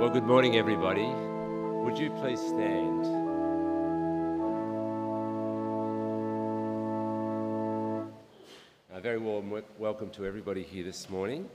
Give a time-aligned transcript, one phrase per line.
[0.00, 1.04] Well, good morning, everybody.
[1.84, 3.04] Would you please stand?
[8.94, 11.50] A very warm welcome to everybody here this morning.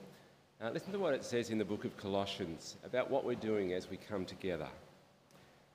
[0.62, 3.74] Uh, listen to what it says in the book of Colossians about what we're doing
[3.74, 4.70] as we come together.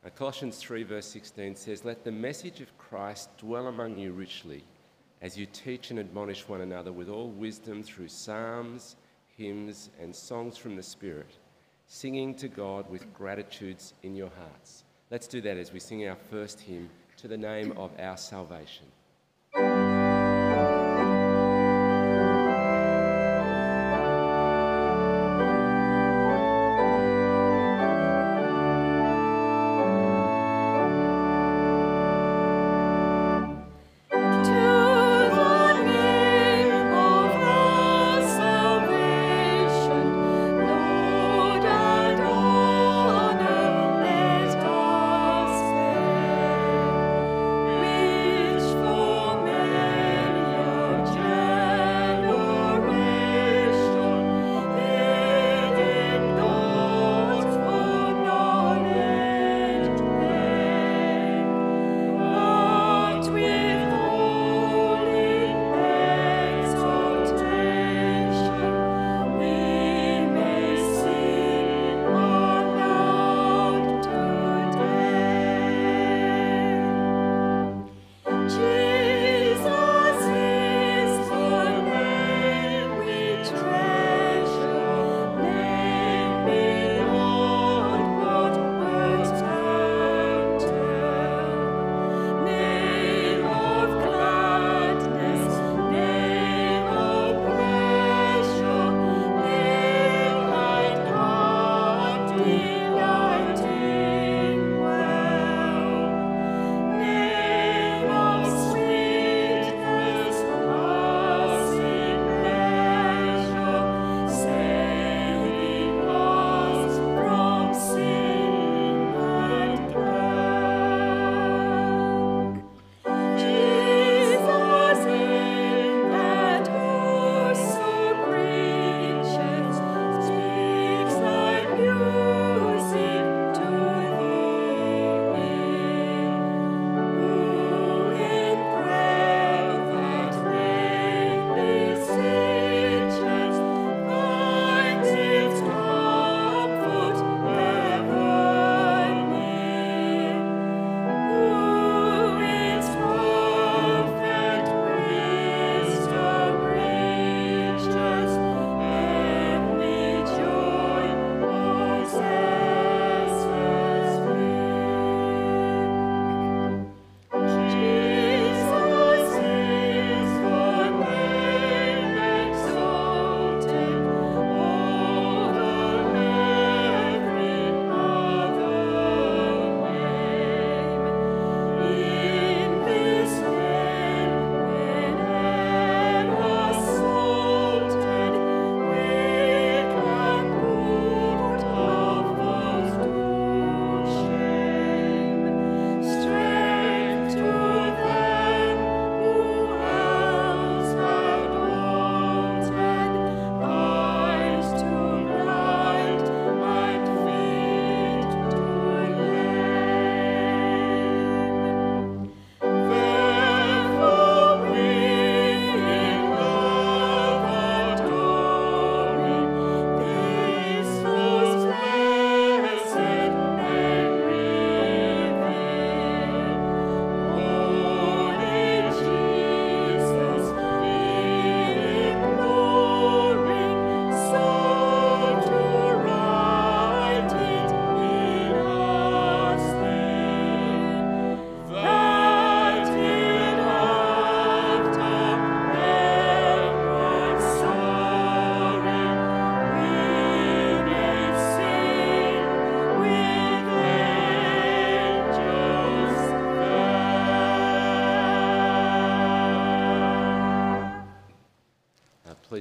[0.07, 4.63] Uh, Colossians 3, verse 16 says, Let the message of Christ dwell among you richly
[5.23, 8.95] as you teach and admonish one another with all wisdom through psalms,
[9.37, 11.40] hymns, and songs from the Spirit,
[11.93, 14.85] singing to God with gratitudes in your hearts.
[15.11, 18.87] Let's do that as we sing our first hymn to the name of our salvation.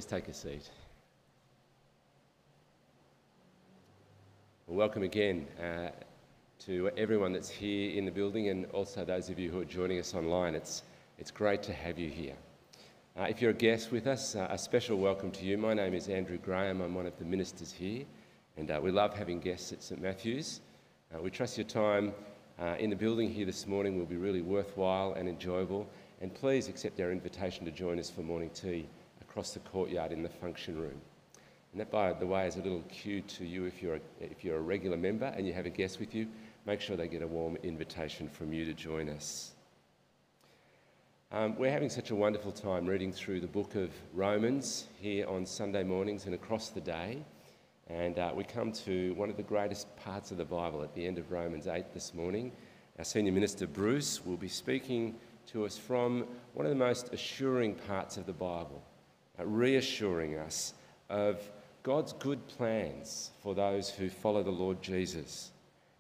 [0.09, 0.67] Take a seat.
[4.65, 5.89] Well, welcome again uh,
[6.65, 9.99] to everyone that's here in the building and also those of you who are joining
[9.99, 10.55] us online.
[10.55, 10.81] It's,
[11.19, 12.33] it's great to have you here.
[13.19, 15.59] Uh, if you're a guest with us, uh, a special welcome to you.
[15.59, 16.81] My name is Andrew Graham.
[16.81, 18.03] I'm one of the ministers here,
[18.57, 20.61] And uh, we love having guests at St Matthew's.
[21.13, 22.13] Uh, we trust your time
[22.59, 25.87] uh, in the building here this morning will be really worthwhile and enjoyable.
[26.19, 28.87] And please accept our invitation to join us for morning tea
[29.39, 30.99] across the courtyard in the function room.
[31.71, 34.43] And that, by the way, is a little cue to you if you're a, if
[34.43, 36.27] you're a regular member and you have a guest with you,
[36.65, 39.51] make sure they get a warm invitation from you to join us.
[41.31, 45.45] Um, we're having such a wonderful time reading through the book of Romans here on
[45.45, 47.23] Sunday mornings and across the day.
[47.87, 51.07] And uh, we come to one of the greatest parts of the Bible at the
[51.07, 52.51] end of Romans 8 this morning.
[52.97, 55.15] Our senior minister, Bruce, will be speaking
[55.53, 56.25] to us from
[56.55, 58.83] one of the most assuring parts of the Bible,
[59.45, 60.73] reassuring us
[61.09, 61.41] of
[61.83, 65.51] God's good plans for those who follow the Lord Jesus.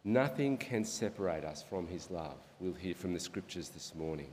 [0.03, 2.37] Nothing can separate us from his love.
[2.59, 4.31] We'll hear from the scriptures this morning.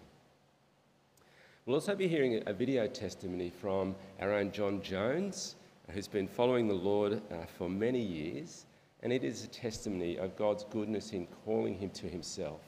[1.64, 5.57] We'll also be hearing a video testimony from our own John Jones,
[5.90, 8.66] who's been following the Lord uh, for many years,
[9.03, 12.61] and it is a testimony of God's goodness in calling him to himself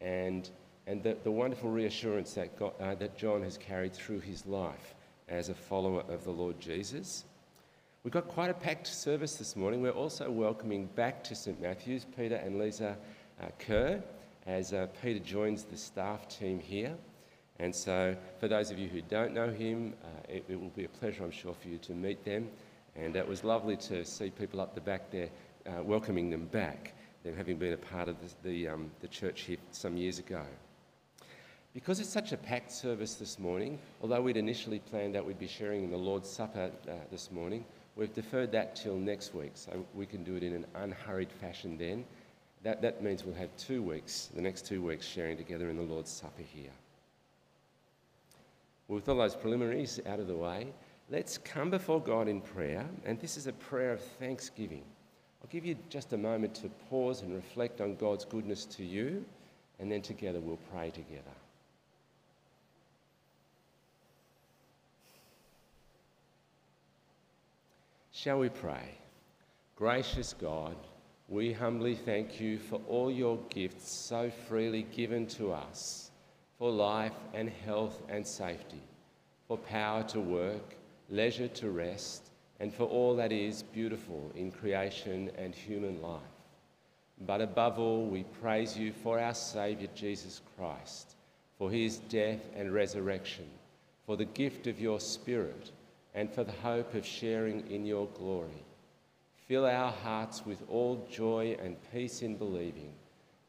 [0.00, 0.50] and,
[0.86, 4.94] and the, the wonderful reassurance that, God, uh, that John has carried through his life
[5.28, 7.24] as a follower of the Lord Jesus.
[8.04, 9.82] We've got quite a packed service this morning.
[9.82, 12.96] We're also welcoming back to St Matthew's Peter and Lisa
[13.42, 14.02] uh, Kerr
[14.46, 16.94] as uh, Peter joins the staff team here.
[17.58, 20.84] And so, for those of you who don't know him, uh, it, it, will be
[20.84, 22.48] a pleasure, I'm sure, for you to meet them.
[22.94, 25.28] And it was lovely to see people up the back there
[25.66, 29.42] uh, welcoming them back, them having been a part of the, the, um, the church
[29.42, 30.44] here some years ago.
[31.74, 35.46] Because it's such a packed service this morning, although we'd initially planned that we'd be
[35.46, 40.06] sharing the Lord's Supper uh, this morning, we've deferred that till next week so we
[40.06, 42.04] can do it in an unhurried fashion then.
[42.62, 45.82] That, that means we'll have two weeks, the next two weeks, sharing together in the
[45.82, 46.72] Lord's Supper here.
[48.88, 50.68] With all those preliminaries out of the way,
[51.10, 54.82] let's come before God in prayer, and this is a prayer of thanksgiving.
[55.42, 59.24] I'll give you just a moment to pause and reflect on God's goodness to you,
[59.78, 61.22] and then together we'll pray together.
[68.20, 68.98] Shall we pray?
[69.76, 70.74] Gracious God,
[71.28, 76.10] we humbly thank you for all your gifts so freely given to us
[76.58, 78.82] for life and health and safety,
[79.46, 80.74] for power to work,
[81.08, 86.34] leisure to rest, and for all that is beautiful in creation and human life.
[87.24, 91.14] But above all, we praise you for our Saviour Jesus Christ,
[91.56, 93.46] for his death and resurrection,
[94.06, 95.70] for the gift of your Spirit,
[96.18, 98.64] and for the hope of sharing in your glory.
[99.46, 102.92] Fill our hearts with all joy and peace in believing,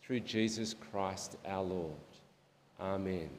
[0.04, 1.96] through Jesus Christ our Lord.
[2.80, 3.32] Amen.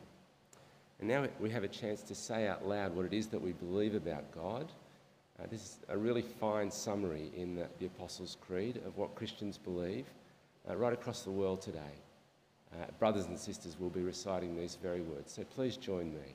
[0.99, 3.53] And now we have a chance to say out loud what it is that we
[3.53, 4.73] believe about God.
[5.39, 9.57] Uh, this is a really fine summary in the, the Apostles' Creed of what Christians
[9.57, 10.07] believe
[10.69, 11.95] uh, right across the world today.
[12.73, 16.35] Uh, brothers and sisters will be reciting these very words, so please join me.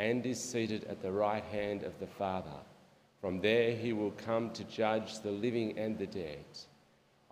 [0.00, 2.58] and is seated at the right hand of the Father.
[3.20, 6.46] From there, he will come to judge the living and the dead.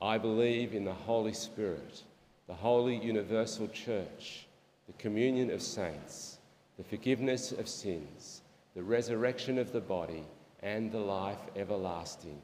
[0.03, 2.03] I believe in the Holy Spirit,
[2.47, 4.45] the holy universal church
[4.87, 6.39] the communion of saints,
[6.79, 8.41] the forgiveness of sins,
[8.75, 10.25] the resurrection of the body,
[10.63, 12.41] and the life everlasting.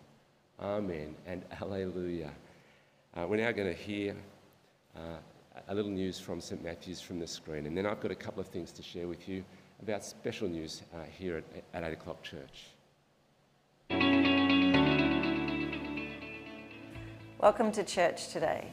[0.61, 2.31] Amen and Alleluia.
[3.17, 4.15] Uh, we're now going to hear
[4.95, 5.17] uh,
[5.69, 8.41] a little news from St Matthew's from the screen, and then I've got a couple
[8.41, 9.43] of things to share with you
[9.85, 11.45] about special news uh, here at,
[11.75, 12.71] at 8 o'clock church.
[17.39, 18.71] Welcome to church today.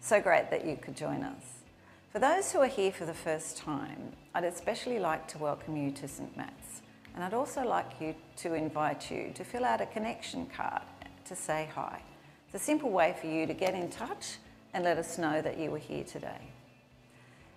[0.00, 1.42] So great that you could join us.
[2.12, 5.90] For those who are here for the first time, I'd especially like to welcome you
[5.90, 6.82] to St Matt's
[7.16, 10.82] and I'd also like you to invite you to fill out a connection card
[11.24, 12.00] to say hi.
[12.46, 14.36] It's a simple way for you to get in touch
[14.74, 16.52] and let us know that you were here today.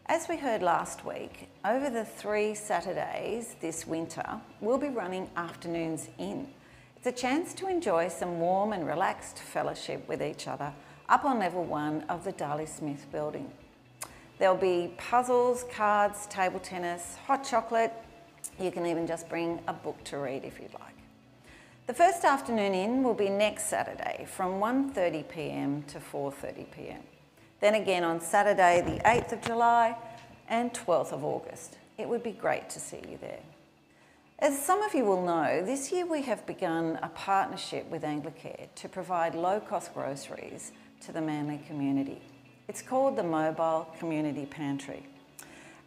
[0.07, 6.09] As we heard last week, over the three Saturdays this winter, we'll be running afternoons
[6.19, 6.47] in.
[6.95, 10.71] It's a chance to enjoy some warm and relaxed fellowship with each other
[11.09, 13.51] up on level one of the Darley Smith building.
[14.37, 17.91] There'll be puzzles, cards, table tennis, hot chocolate.
[18.59, 20.93] You can even just bring a book to read if you'd like.
[21.87, 25.83] The first afternoon in will be next Saturday from 1:30 p.m.
[25.87, 27.01] to 4:30 p.m.
[27.61, 29.95] Then again on Saturday the 8th of July
[30.49, 31.77] and 12th of August.
[31.97, 33.39] It would be great to see you there.
[34.39, 38.67] As some of you will know, this year we have begun a partnership with Anglicare
[38.75, 42.21] to provide low-cost groceries to the Manly community.
[42.67, 45.07] It's called the Mobile Community Pantry.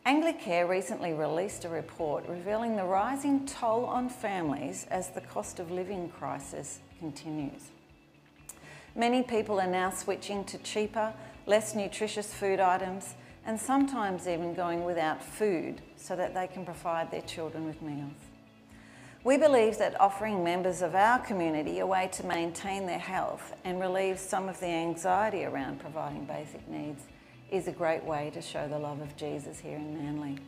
[0.07, 5.71] Anglicare recently released a report revealing the rising toll on families as the cost of
[5.71, 7.65] living crisis continues.
[8.97, 11.13] Many people are now switching to cheaper,
[11.49, 13.15] less nutritious food items
[13.47, 18.13] and sometimes even going without food so that they can provide their children with meals.
[19.25, 23.81] We believe that offering members of our community a way to maintain their health and
[23.81, 27.03] relieve some of the anxiety around providing basic needs
[27.51, 30.39] is a great way to show the love of Jesus here in Manly.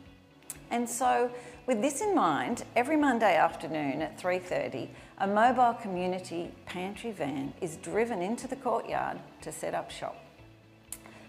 [0.69, 1.29] And so,
[1.67, 7.75] with this in mind, every Monday afternoon at 3:30, a mobile community pantry van is
[7.77, 10.15] driven into the courtyard to set up shop.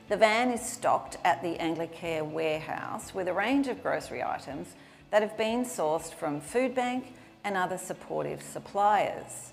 [0.08, 4.74] The van is stocked at the Anglicare warehouse with a range of grocery items
[5.10, 9.52] that have been sourced from Food Bank and other supportive suppliers.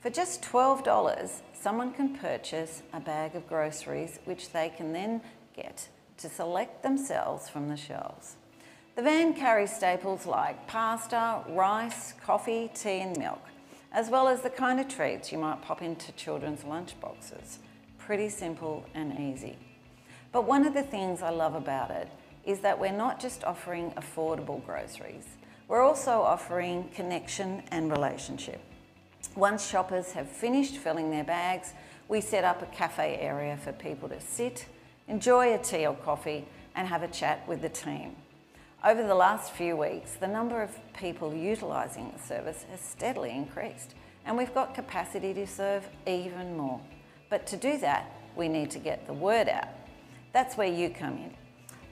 [0.00, 5.20] For just $12, someone can purchase a bag of groceries which they can then
[5.54, 8.36] get to select themselves from the shelves.
[8.96, 13.42] The van carries staples like pasta, rice, coffee, tea, and milk,
[13.92, 17.58] as well as the kind of treats you might pop into children's lunchboxes.
[17.98, 19.56] Pretty simple and easy.
[20.32, 22.08] But one of the things I love about it
[22.44, 25.26] is that we're not just offering affordable groceries,
[25.68, 28.60] we're also offering connection and relationship.
[29.36, 31.72] Once shoppers have finished filling their bags,
[32.08, 34.66] we set up a cafe area for people to sit,
[35.08, 38.16] enjoy a tea or coffee, and have a chat with the team.
[38.84, 43.94] Over the last few weeks, the number of people utilising the service has steadily increased,
[44.26, 46.80] and we've got capacity to serve even more.
[47.30, 49.68] But to do that, we need to get the word out.
[50.32, 51.34] That's where you come in.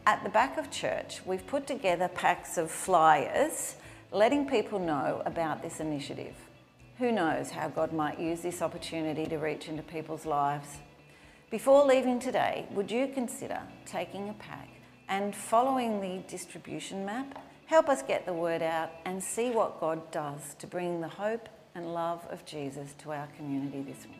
[0.06, 3.76] At the back of church, we've put together packs of flyers
[4.12, 6.34] letting people know about this initiative.
[6.98, 10.78] Who knows how God might use this opportunity to reach into people's lives?
[11.50, 14.68] Before leaving today, would you consider taking a pack
[15.08, 17.38] and following the distribution map?
[17.66, 21.48] Help us get the word out and see what God does to bring the hope
[21.74, 24.19] and love of Jesus to our community this winter.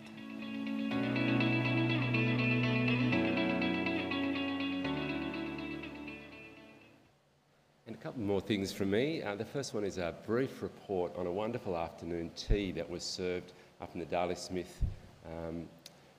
[8.20, 9.22] More things from me.
[9.22, 13.02] Uh, the first one is a brief report on a wonderful afternoon tea that was
[13.02, 14.85] served up in the Darley Smith
[15.26, 15.66] um,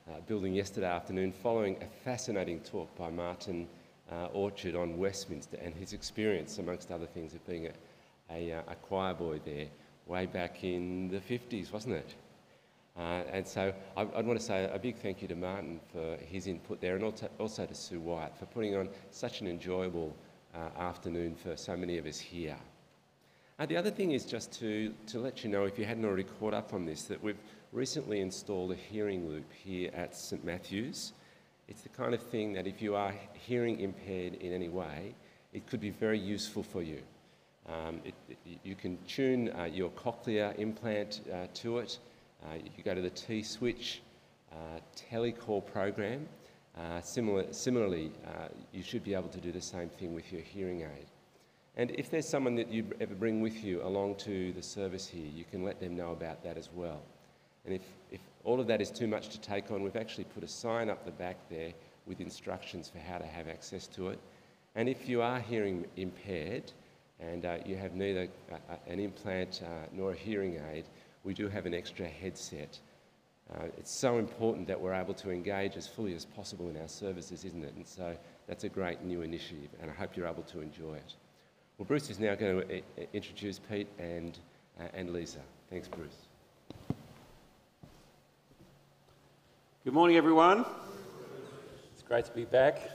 [0.10, 3.68] uh, building yesterday afternoon, following a fascinating talk by Martin
[4.12, 7.72] uh, Orchard on Westminster and his experience, amongst other things, of being a,
[8.32, 9.68] a, uh, a choir boy there
[10.08, 12.16] way back in the 50s, wasn't it?
[12.98, 16.18] Uh, and so I, would want to say a big thank you to Martin for
[16.26, 20.16] his input there and also, also to Sue White for putting on such an enjoyable
[20.56, 22.58] uh, afternoon for so many of us here.
[23.60, 26.26] Uh, the other thing is just to, to let you know, if you hadn't already
[26.40, 27.38] caught up on this, that we've
[27.72, 31.14] recently installed a hearing loop here at St Matthew's.
[31.68, 35.14] It's the kind of thing that if you are hearing impaired in any way,
[35.54, 37.02] it could be very useful for you.
[37.70, 42.00] Um, it, it, you can tune uh, your cochlear implant uh, to it.
[42.44, 44.02] Uh, you go to the T switch
[44.52, 46.28] uh, telecoil program.
[46.78, 50.42] Uh, similar, similarly, uh, you should be able to do the same thing with your
[50.42, 51.08] hearing aid.
[51.76, 55.28] And if there's someone that you ever bring with you along to the service here,
[55.34, 57.02] you can let them know about that as well.
[57.66, 57.82] And if,
[58.12, 60.90] if all of that is too much to take on, we've actually put a sign
[60.90, 61.74] up the back there
[62.06, 64.20] with instructions for how to have access to it.
[64.76, 66.72] And if you are hearing impaired
[67.20, 68.58] and uh, you have neither uh,
[68.88, 70.86] an implant uh, nor a hearing aid,
[71.24, 72.80] we do have an extra headset.
[73.54, 76.88] Uh, it's so important that we're able to engage as fully as possible in our
[76.88, 77.74] services, isn't it?
[77.76, 78.16] And so
[78.48, 81.16] that's a great new initiative, and I hope you're able to enjoy it.
[81.78, 84.38] Well, Bruce is now going to uh, introduce Pete and,
[84.80, 85.40] uh, and Lisa.
[85.70, 86.16] Thanks, Bruce.
[89.84, 90.66] Good morning, everyone.
[91.94, 92.90] It's great to be back.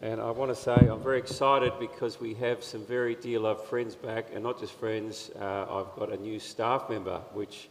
[0.00, 3.66] And I want to say I'm very excited because we have some very dear loved
[3.66, 7.68] friends back, and not just friends, uh, I've got a new staff member, which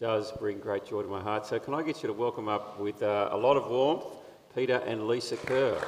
[0.00, 1.44] does bring great joy to my heart.
[1.44, 4.06] So, can I get you to welcome up with uh, a lot of warmth
[4.54, 5.78] Peter and Lisa Kerr?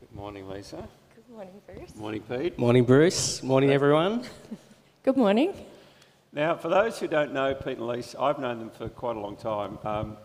[0.00, 0.88] Good morning, Lisa.
[1.14, 1.94] Good morning, Bruce.
[1.94, 2.58] Morning, Pete.
[2.58, 3.42] Morning, Bruce.
[3.44, 4.24] Morning, everyone.
[5.04, 5.54] Good morning.
[6.32, 9.20] Now, for those who don't know Pete and Lisa, I've known them for quite a
[9.20, 9.78] long time.
[9.84, 10.16] Um,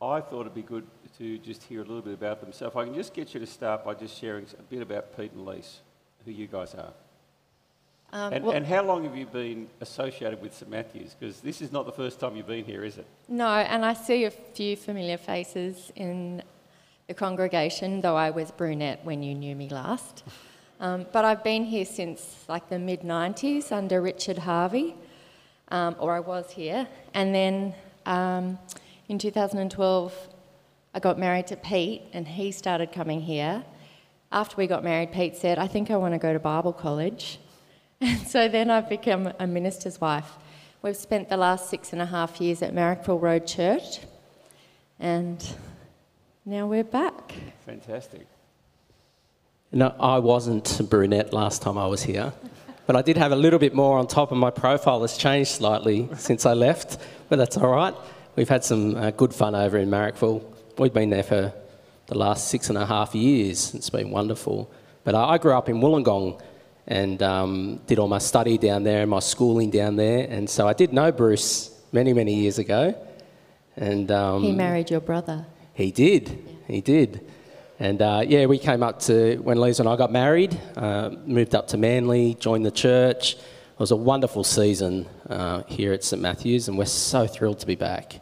[0.00, 0.86] I thought it'd be good
[1.18, 2.52] to just hear a little bit about them.
[2.52, 5.16] So if I can just get you to start by just sharing a bit about
[5.16, 5.80] Pete and Lise,
[6.24, 6.92] who you guys are.
[8.12, 11.14] Um, And, well, and how long have you been associated with St Matthews?
[11.18, 13.06] Because this is not the first time you've been here, is it?
[13.28, 16.42] no, and I see a few familiar faces in
[17.08, 20.22] the congregation, though I was brunette when you knew me last.
[20.80, 24.96] Um, but I've been here since like the mid 90s under Richard Harvey,
[25.68, 26.88] um, or I was here.
[27.14, 27.72] And then
[28.04, 28.58] um,
[29.08, 30.12] in 2012,
[30.94, 33.64] I got married to Pete, and he started coming here.
[34.30, 37.38] After we got married, Pete said, I think I want to go to Bible college.
[38.04, 40.28] And so then I've become a minister's wife.
[40.82, 44.00] We've spent the last six and a half years at Marrickville Road Church,
[44.98, 45.40] and
[46.44, 47.32] now we're back.
[47.64, 48.26] Fantastic.
[49.70, 52.32] No, I wasn't brunette last time I was here,
[52.88, 55.52] but I did have a little bit more on top, and my profile has changed
[55.52, 57.94] slightly since I left, but that's all right.
[58.34, 60.51] We've had some uh, good fun over in Marrickville.
[60.78, 61.52] We've been there for
[62.06, 63.74] the last six and a half years.
[63.74, 64.70] It's been wonderful.
[65.04, 66.40] But I I grew up in Wollongong
[66.86, 70.66] and um, did all my study down there and my schooling down there, and so
[70.66, 72.94] I did know Bruce many, many years ago.
[73.76, 75.46] And um, He married your brother.
[75.74, 76.42] he did.
[76.66, 77.24] He did.
[77.78, 81.54] And uh, yeah, we came up to when Lisa and I got married, uh, moved
[81.54, 83.34] up to Manly, joined the church.
[83.34, 87.66] It was a wonderful season uh, here at St Matthews, and we're so thrilled to
[87.66, 88.20] be back.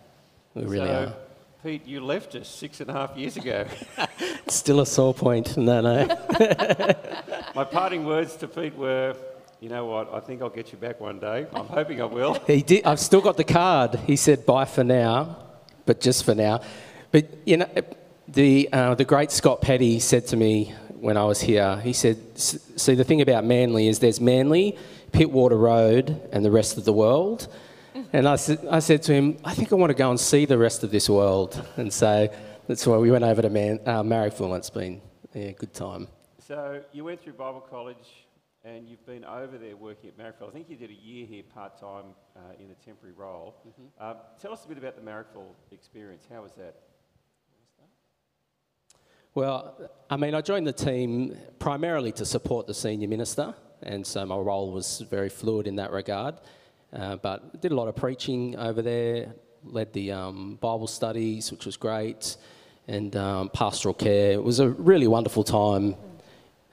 [0.54, 1.29] We really so, are.
[1.62, 3.66] Pete, you left us six and a half years ago.
[4.48, 5.58] Still a sore point.
[5.58, 6.06] No, no.
[7.54, 9.14] My parting words to Pete were,
[9.60, 11.46] you know what, I think I'll get you back one day.
[11.52, 12.34] I'm hoping I will.
[12.46, 12.86] He did.
[12.86, 13.96] I've still got the card.
[14.06, 15.36] He said, "Bye for now,"
[15.84, 16.62] but just for now.
[17.12, 17.68] But you know,
[18.26, 21.76] the uh, the great Scott Petty said to me when I was here.
[21.80, 24.78] He said, "S- "See, the thing about Manly is there's Manly,
[25.12, 27.48] Pittwater Road, and the rest of the world."
[28.12, 30.44] And I said, I said to him, "I think I want to go and see
[30.44, 32.28] the rest of this world." And so
[32.66, 34.46] that's why we went over to Man, uh, Marrickville.
[34.46, 35.00] and It's been
[35.32, 36.08] yeah, a good time.
[36.38, 38.26] So you went through Bible college
[38.64, 40.48] and you've been over there working at Marrickville.
[40.48, 43.54] I think you did a year here part time uh, in a temporary role.
[43.98, 46.26] Um, tell us a bit about the Marrickville experience.
[46.30, 46.74] How was that?
[49.34, 54.26] Well, I mean, I joined the team primarily to support the senior minister, and so
[54.26, 56.34] my role was very fluid in that regard.
[56.92, 59.32] Uh, but did a lot of preaching over there,
[59.64, 62.36] led the um, Bible studies, which was great,
[62.88, 64.32] and um, pastoral care.
[64.32, 65.94] It was a really wonderful time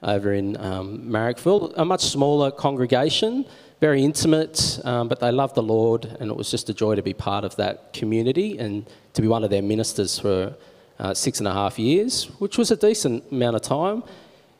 [0.02, 1.72] over in um, Marrickville.
[1.76, 3.44] A much smaller congregation,
[3.80, 7.02] very intimate, um, but they loved the Lord, and it was just a joy to
[7.02, 10.54] be part of that community and to be one of their ministers for
[10.98, 14.02] uh, six and a half years, which was a decent amount of time.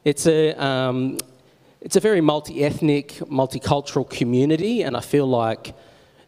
[0.05, 1.19] It's a um,
[1.81, 5.75] it's a very multi-ethnic, multicultural community, and I feel like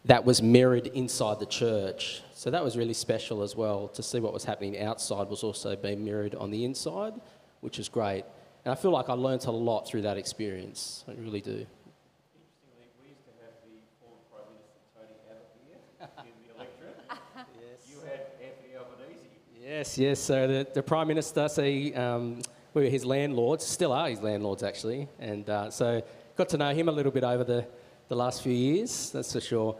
[0.05, 2.21] that was mirrored inside the church.
[2.33, 5.75] So that was really special as well to see what was happening outside was also
[5.75, 7.13] being mirrored on the inside,
[7.59, 8.23] which was great.
[8.63, 11.03] And I feel like I learnt a lot through that experience.
[11.07, 11.51] I really do.
[11.51, 16.97] Interestingly, we used to have the former Prime Minister Tony Abbott here in the electorate.
[17.91, 19.27] You had Anthony Albanese.
[19.61, 20.19] Yes, yes.
[20.19, 22.41] So the, the Prime Minister, so he, um,
[22.73, 25.07] we were his landlords, still are his landlords actually.
[25.19, 26.01] And uh, so
[26.35, 27.67] got to know him a little bit over the,
[28.07, 29.77] the last few years, that's for sure.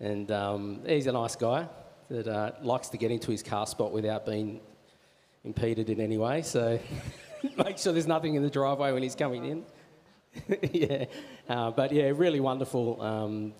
[0.00, 1.68] And um, he's a nice guy
[2.08, 4.60] that uh, likes to get into his car spot without being
[5.44, 6.42] impeded in any way.
[6.42, 6.78] So
[7.56, 9.64] make sure there's nothing in the driveway when he's coming in.
[10.72, 11.04] yeah,
[11.48, 13.00] uh, but yeah, really wonderful.
[13.00, 13.54] Um,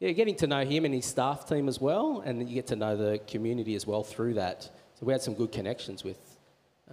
[0.00, 2.76] yeah, getting to know him and his staff team as well, and you get to
[2.76, 4.62] know the community as well through that.
[4.62, 6.18] So we had some good connections with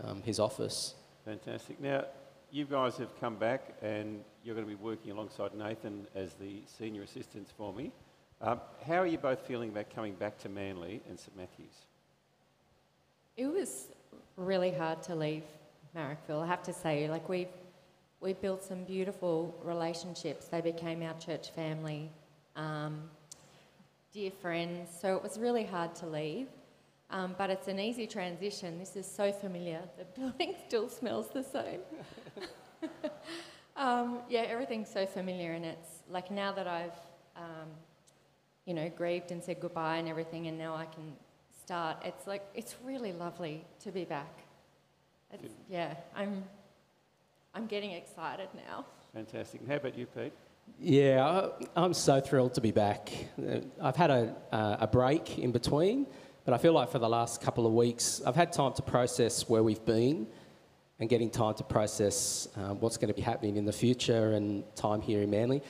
[0.04, 0.96] um, his office.
[1.26, 1.82] Fantastic.
[1.82, 2.06] Now,
[2.52, 6.62] you guys have come back and you're going to be working alongside Nathan as the
[6.78, 7.92] senior assistants for me.
[8.42, 11.74] Um, how are you both feeling about coming back to Manly and St Matthews?
[13.38, 13.88] It was
[14.38, 15.44] really hard to leave
[15.98, 17.10] Marrickville, I have to say.
[17.10, 17.48] Like, we
[18.22, 20.48] we built some beautiful relationships.
[20.48, 22.10] They became our church family,
[22.56, 23.04] um,
[24.14, 24.90] dear friends.
[25.00, 26.48] So it was really hard to leave.
[27.10, 28.80] Um, but it's an easy transition.
[28.80, 29.82] This is so familiar.
[29.98, 31.80] The building still smells the same.
[33.78, 36.98] um, yeah, everything's so familiar, and it's like now that I've,
[37.38, 37.70] um,
[38.66, 41.14] you know, grieved and said goodbye and everything, and now I can
[41.64, 41.98] start.
[42.04, 44.40] It's like it's really lovely to be back.
[45.32, 46.44] It's, yeah, I'm,
[47.54, 48.86] I'm getting excited now.
[49.14, 49.62] Fantastic.
[49.62, 50.34] And how about you, Pete?
[50.80, 51.26] Yeah,
[51.76, 53.12] I- I'm so thrilled to be back.
[53.38, 56.08] Uh, I've had a, uh, a break in between,
[56.46, 59.50] but I feel like for the last couple of weeks, I've had time to process
[59.50, 60.28] where we've been
[61.00, 64.64] and getting time to process uh, what's going to be happening in the future and
[64.76, 65.62] time here in Manly.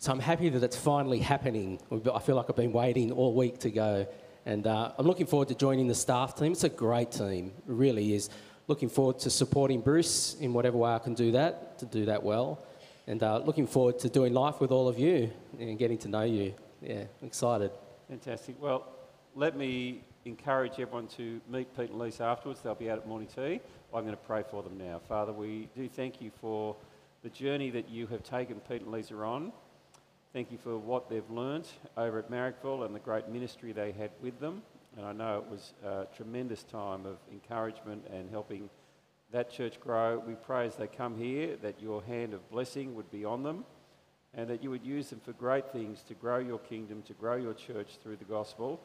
[0.00, 1.80] So I'm happy that it's finally happening.
[1.90, 4.06] I feel like I've been waiting all week to go
[4.46, 6.52] And uh, I'm looking forward to joining the staff team.
[6.52, 8.28] It's a great team, it really is.
[8.66, 12.22] Looking forward to supporting Bruce in whatever way I can do that, to do that
[12.22, 12.62] well.
[13.06, 16.22] And uh, looking forward to doing life with all of you and getting to know
[16.22, 16.54] you.
[16.80, 17.70] Yeah, excited.
[18.08, 18.60] Fantastic.
[18.60, 18.86] Well,
[19.34, 22.60] let me encourage everyone to meet Pete and Lisa afterwards.
[22.60, 23.60] They'll be out at morning tea.
[23.92, 25.00] I'm going to pray for them now.
[25.08, 26.76] Father, we do thank you for
[27.22, 29.52] the journey that you have taken Pete and Lisa on.
[30.32, 34.10] Thank you for what they've learnt over at Marrickville and the great ministry they had
[34.20, 34.62] with them.
[34.96, 38.70] And I know it was a tremendous time of encouragement and helping
[39.30, 40.22] that church grow.
[40.26, 43.64] We pray as they come here that your hand of blessing would be on them
[44.32, 47.36] and that you would use them for great things to grow your kingdom, to grow
[47.36, 48.80] your church through the gospel,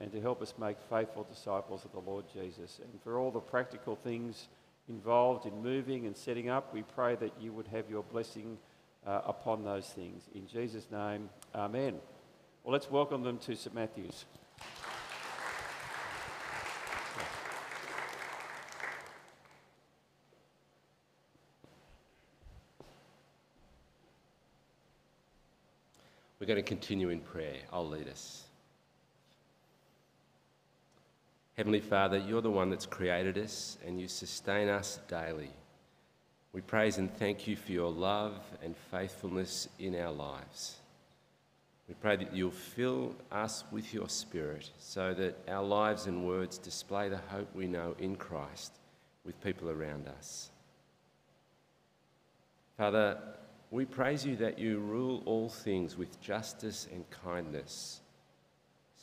[0.00, 2.80] and to help us make faithful disciples of the Lord Jesus.
[2.82, 4.48] And for all the practical things
[4.88, 8.58] involved in moving and setting up, we pray that you would have your blessing
[9.06, 10.24] uh, upon those things.
[10.34, 11.94] In Jesus' name, amen.
[12.64, 13.74] Well, let's welcome them to St.
[13.74, 14.24] Matthew's.
[26.40, 27.56] We're going to continue in prayer.
[27.72, 28.44] I'll lead us.
[31.56, 35.50] Heavenly Father, you're the one that's created us and you sustain us daily.
[36.52, 40.76] We praise and thank you for your love and faithfulness in our lives.
[41.88, 46.58] We pray that you'll fill us with your Spirit so that our lives and words
[46.58, 48.72] display the hope we know in Christ
[49.24, 50.50] with people around us.
[52.76, 53.18] Father,
[53.70, 58.00] we praise you that you rule all things with justice and kindness.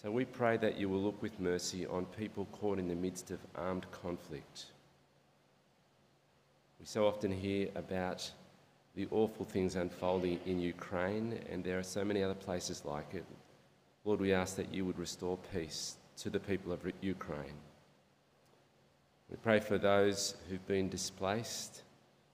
[0.01, 3.29] So we pray that you will look with mercy on people caught in the midst
[3.29, 4.65] of armed conflict.
[6.79, 8.31] We so often hear about
[8.95, 13.25] the awful things unfolding in Ukraine, and there are so many other places like it.
[14.03, 17.59] Lord, we ask that you would restore peace to the people of Ukraine.
[19.29, 21.83] We pray for those who've been displaced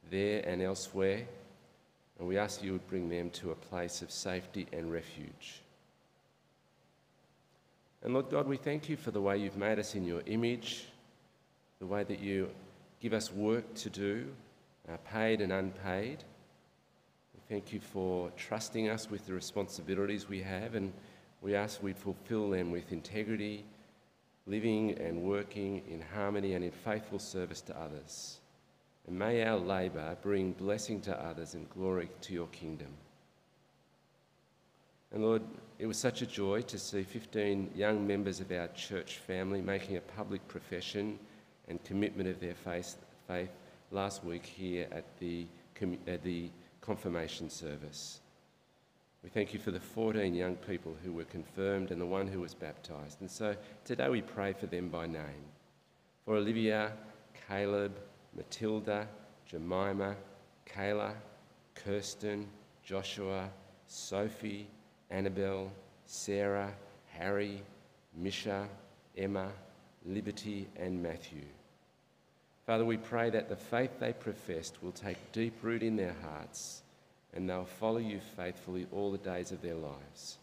[0.10, 1.28] there and elsewhere,
[2.18, 5.62] and we ask you would bring them to a place of safety and refuge.
[8.08, 10.86] And Lord God, we thank you for the way you've made us in your image,
[11.80, 12.50] the way that you
[13.02, 14.30] give us work to do,
[14.88, 16.24] uh, paid and unpaid.
[17.34, 20.94] We thank you for trusting us with the responsibilities we have, and
[21.42, 23.66] we ask we fulfill them with integrity,
[24.46, 28.40] living and working in harmony and in faithful service to others.
[29.06, 32.88] And may our labour bring blessing to others and glory to your kingdom.
[35.14, 35.42] And Lord,
[35.80, 39.98] it was such a joy to see 15 young members of our church family making
[39.98, 41.18] a public profession
[41.68, 42.98] and commitment of their faith,
[43.28, 43.52] faith
[43.92, 45.46] last week here at the,
[46.08, 46.50] at the
[46.82, 48.20] confirmation service.
[49.24, 52.42] We thank you for the 14 young people who were confirmed and the one who
[52.42, 53.22] was baptised.
[53.22, 55.46] And so today we pray for them by name.
[56.26, 56.94] For Olivia,
[57.48, 57.98] Caleb,
[58.36, 59.08] Matilda,
[59.46, 60.16] Jemima,
[60.66, 61.14] Kayla,
[61.76, 62.48] Kirsten,
[62.84, 63.50] Joshua,
[63.88, 64.68] Sophie,
[65.10, 65.72] Annabelle,
[66.06, 66.74] Sarah,
[67.08, 67.62] Harry,
[68.16, 68.68] Misha,
[69.18, 69.50] Emma,
[70.06, 71.44] Liberty, and Matthew.
[72.66, 76.82] Father, we pray that the faith they professed will take deep root in their hearts
[77.34, 80.38] and they'll follow you faithfully all the days of their lives.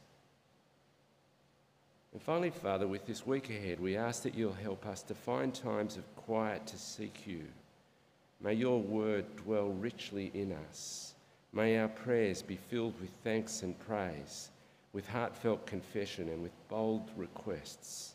[2.13, 5.53] And finally, Father, with this week ahead, we ask that you'll help us to find
[5.53, 7.43] times of quiet to seek you.
[8.41, 11.15] May your word dwell richly in us.
[11.53, 14.51] May our prayers be filled with thanks and praise
[14.95, 18.15] with heartfelt confession and with bold requests.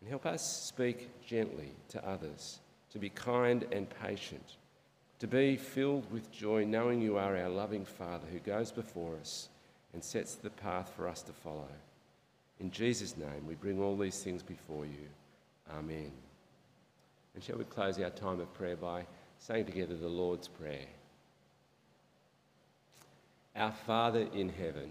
[0.00, 2.58] And help us speak gently to others,
[2.90, 4.56] to be kind and patient,
[5.20, 9.48] to be filled with joy knowing you are our loving Father who goes before us
[9.92, 11.68] and sets the path for us to follow.
[12.60, 15.08] In Jesus' name, we bring all these things before you.
[15.78, 16.10] Amen.
[17.34, 19.04] And shall we close our time of prayer by
[19.38, 20.86] saying together the Lord's Prayer?
[23.56, 24.90] Our Father in heaven,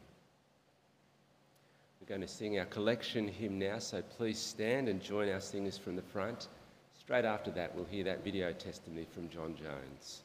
[2.01, 5.77] We're going to sing our collection hymn now, so please stand and join our singers
[5.77, 6.47] from the front.
[6.99, 10.23] Straight after that, we'll hear that video testimony from John Jones.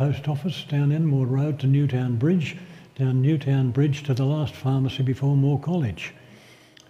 [0.00, 2.56] Post Office down Enmore Road to Newtown Bridge,
[2.94, 6.14] down Newtown Bridge to the last pharmacy before Moore College,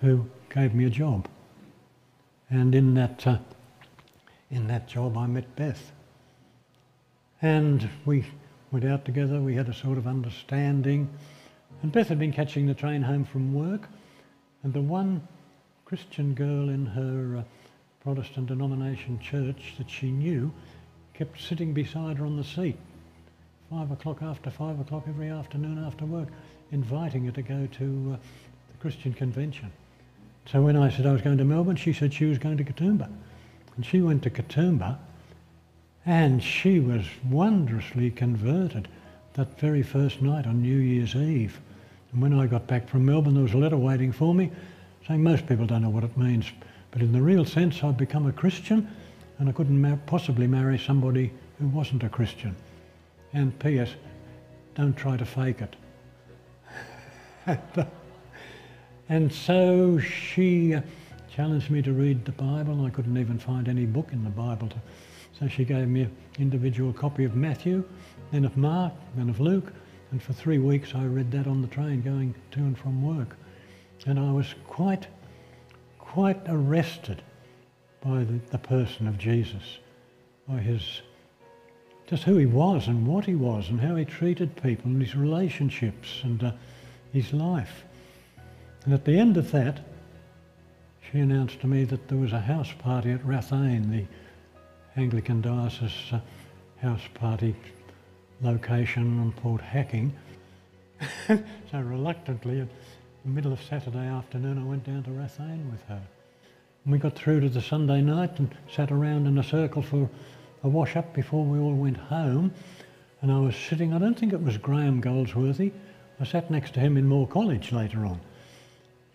[0.00, 1.26] who gave me a job.
[2.50, 3.38] And in that, uh,
[4.52, 5.90] in that job, I met Beth.
[7.42, 8.24] And we
[8.70, 11.10] went out together, we had a sort of understanding.
[11.82, 13.88] And Beth had been catching the train home from work,
[14.62, 15.26] and the one
[15.84, 17.42] Christian girl in her uh,
[18.04, 20.52] Protestant denomination church that she knew
[21.12, 22.78] kept sitting beside her on the seat,
[23.70, 26.26] five o'clock after five o'clock every afternoon after work,
[26.72, 28.16] inviting her to go to uh,
[28.72, 29.70] the Christian convention.
[30.46, 32.64] So when I said I was going to Melbourne, she said she was going to
[32.64, 33.08] Katoomba.
[33.76, 34.98] And she went to Katoomba
[36.04, 38.88] and she was wondrously converted
[39.34, 41.60] that very first night on New Year's Eve.
[42.12, 44.50] And when I got back from Melbourne, there was a letter waiting for me
[45.06, 46.46] saying most people don't know what it means,
[46.90, 48.90] but in the real sense, I'd become a Christian
[49.38, 52.56] and I couldn't ma- possibly marry somebody who wasn't a Christian.
[53.32, 53.90] And P.S.,
[54.74, 55.76] don't try to fake it.
[59.08, 60.82] and so she uh,
[61.32, 62.84] challenged me to read the Bible.
[62.84, 64.76] I couldn't even find any book in the Bible to
[65.40, 67.82] so she gave me an individual copy of Matthew,
[68.30, 69.72] then of Mark, then of Luke,
[70.10, 73.36] and for three weeks I read that on the train going to and from work.
[74.06, 75.06] And I was quite,
[75.98, 77.22] quite arrested
[78.02, 79.78] by the, the person of Jesus,
[80.46, 81.00] by his,
[82.10, 85.14] just who he was and what he was and how he treated people and his
[85.14, 86.50] relationships and uh,
[87.12, 87.84] his life.
[88.84, 89.78] And at the end of that,
[91.10, 95.92] she announced to me that there was a house party at Rathane, the Anglican Diocese
[96.12, 96.20] uh,
[96.82, 97.54] house party
[98.42, 100.12] location on Port Hacking.
[101.28, 101.38] so
[101.74, 102.68] reluctantly, in
[103.24, 106.02] the middle of Saturday afternoon, I went down to Rathane with her.
[106.84, 110.10] And we got through to the Sunday night and sat around in a circle for
[110.62, 112.52] a wash up before we all went home.
[113.22, 115.72] And I was sitting, I don't think it was Graham Goldsworthy.
[116.18, 118.20] I sat next to him in Moore College later on.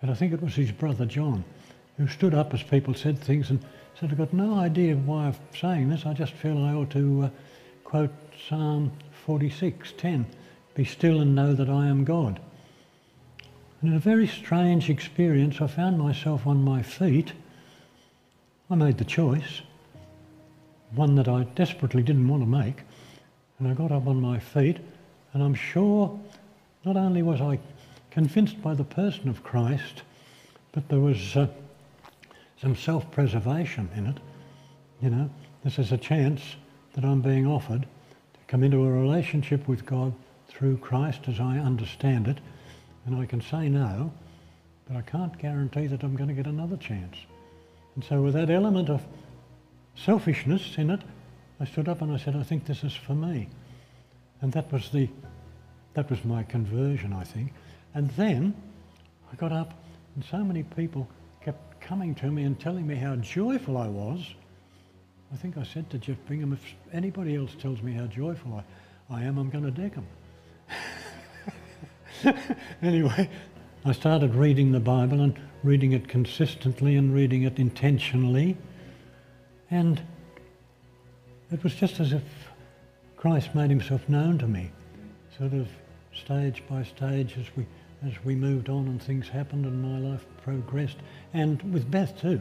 [0.02, 1.44] But I think it was his brother John,
[1.98, 3.60] who stood up as people said things and
[4.00, 6.06] said, I've got no idea why I'm saying this.
[6.06, 7.30] I just feel I ought to uh,
[7.84, 8.12] quote
[8.48, 8.92] Psalm
[9.26, 10.26] 46:10,
[10.76, 12.40] "Be still and know that I am God."
[13.82, 17.34] And in a very strange experience, I found myself on my feet.
[18.70, 19.62] I made the choice,
[20.96, 22.82] one that I desperately didn't want to make,
[23.60, 24.78] and I got up on my feet,
[25.34, 26.20] and I'm sure
[26.84, 27.60] not only was I
[28.12, 30.04] convinced by the person of Christ,
[30.72, 31.36] but there was.
[31.36, 31.48] Uh,
[32.62, 34.18] some self-preservation in it.
[35.02, 35.30] You know,
[35.64, 36.42] this is a chance
[36.94, 40.14] that I'm being offered to come into a relationship with God
[40.48, 42.40] through Christ as I understand it.
[43.06, 44.12] And I can say no,
[44.88, 47.18] but I can't guarantee that I'm going to get another chance.
[47.96, 49.06] And so with that element of
[49.96, 51.02] selfishness in it,
[51.60, 53.48] I stood up and I said, I think this is for me.
[54.42, 55.10] And that was the
[55.94, 57.54] that was my conversion, I think.
[57.94, 58.54] And then
[59.32, 59.74] I got up
[60.16, 61.08] and so many people
[61.42, 64.36] kept coming to me and telling me how joyful I was,
[65.34, 68.64] I think I said to Jeff Bingham, if anybody else tells me how joyful
[69.10, 70.08] I, I am, I'm going to deck them.
[72.82, 73.30] anyway,
[73.84, 78.56] I started reading the Bible and reading it consistently and reading it intentionally.
[79.72, 80.02] And
[81.52, 82.24] it was just as if
[83.18, 84.72] Christ made himself known to me,
[85.38, 85.68] sort of
[86.14, 87.66] stage by stage as we
[88.06, 90.98] as we moved on and things happened and my life progressed.
[91.34, 92.40] And with Beth too,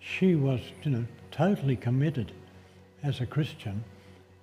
[0.00, 2.32] she was, you know, totally committed
[3.02, 3.84] as a Christian.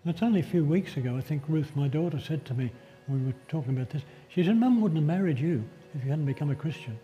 [0.03, 2.71] And it's only a few weeks ago, I think Ruth, my daughter, said to me,
[3.07, 5.63] we were talking about this, she said, Mum wouldn't have married you
[5.93, 6.97] if you hadn't become a Christian.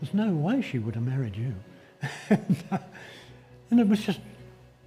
[0.00, 1.54] There's no way she would have married you.
[3.70, 4.20] and it was just,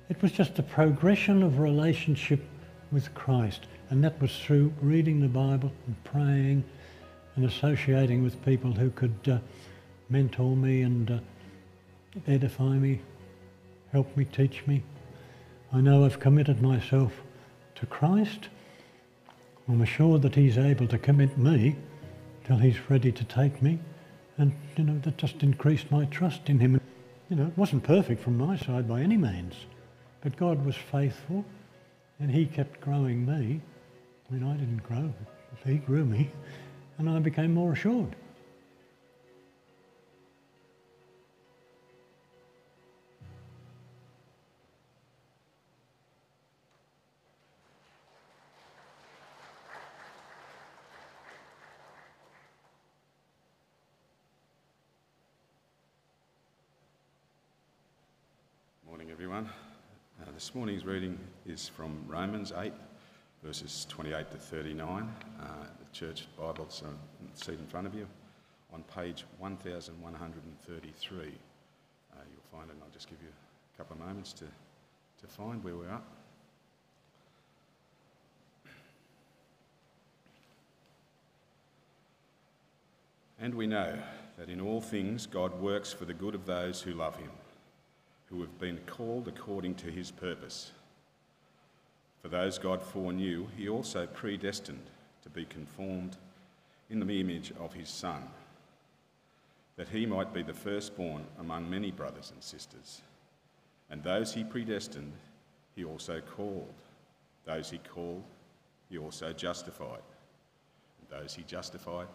[0.09, 2.43] it was just a progression of relationship
[2.91, 3.65] with Christ.
[3.89, 6.63] And that was through reading the Bible and praying
[7.35, 9.37] and associating with people who could uh,
[10.09, 11.19] mentor me and uh,
[12.27, 13.01] edify me,
[13.91, 14.83] help me, teach me.
[15.73, 17.11] I know I've committed myself
[17.75, 18.49] to Christ.
[19.67, 21.75] I'm assured that He's able to commit me
[22.45, 23.79] till He's ready to take me.
[24.37, 26.79] And, you know, that just increased my trust in Him.
[27.29, 29.55] You know, it wasn't perfect from my side by any means,
[30.25, 31.45] but God was faithful
[32.19, 33.61] and He kept growing me.
[34.27, 35.13] I mean, I didn't grow,
[35.63, 36.31] He grew me
[36.97, 38.15] and I became more assured.
[60.45, 61.17] This morning's reading
[61.47, 62.71] is from Romans 8,
[63.43, 65.11] verses 28 to 39.
[65.41, 65.45] Uh,
[65.79, 66.95] the church Bible's on
[67.33, 68.05] the seat in front of you
[68.71, 71.17] on page 1133.
[71.17, 71.25] Uh,
[72.29, 73.29] you'll find it, and I'll just give you
[73.73, 76.03] a couple of moments to, to find where we're at.
[83.39, 83.97] And we know
[84.37, 87.31] that in all things God works for the good of those who love him,
[88.29, 90.71] who have been called according to his purpose.
[92.21, 94.85] For those God foreknew, he also predestined
[95.23, 96.17] to be conformed
[96.89, 98.23] in the image of his Son,
[99.75, 103.01] that he might be the firstborn among many brothers and sisters.
[103.89, 105.13] And those he predestined,
[105.75, 106.73] he also called.
[107.45, 108.23] Those he called,
[108.89, 110.01] he also justified.
[110.99, 112.07] And those he justified,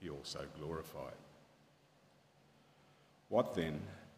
[0.00, 1.14] he also glorified.
[3.28, 3.80] What then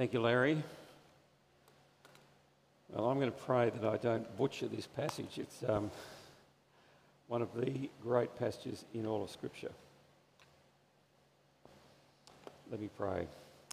[0.00, 0.56] Thank you, Larry.
[2.88, 5.36] Well, I'm going to pray that I don't butcher this passage.
[5.36, 5.90] It's um,
[7.28, 9.72] one of the great passages in all of Scripture.
[12.70, 13.26] Let me pray.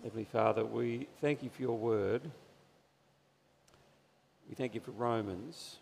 [0.03, 2.23] Heavenly Father, we thank you for your word.
[4.49, 5.78] We thank you for Romans.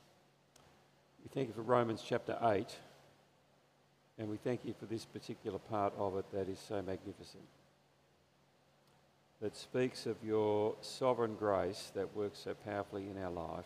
[1.24, 2.68] We thank you for Romans chapter 8.
[4.20, 7.42] And we thank you for this particular part of it that is so magnificent
[9.42, 13.66] that speaks of your sovereign grace that works so powerfully in our life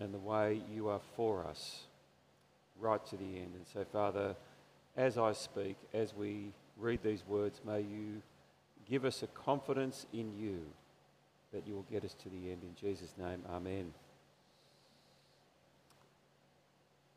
[0.00, 1.80] and the way you are for us
[2.80, 3.52] right to the end.
[3.54, 4.36] And so, Father,
[4.96, 8.22] as I speak, as we read these words, may you
[8.88, 10.60] give us a confidence in you
[11.52, 12.62] that you will get us to the end.
[12.62, 13.92] In Jesus' name, amen.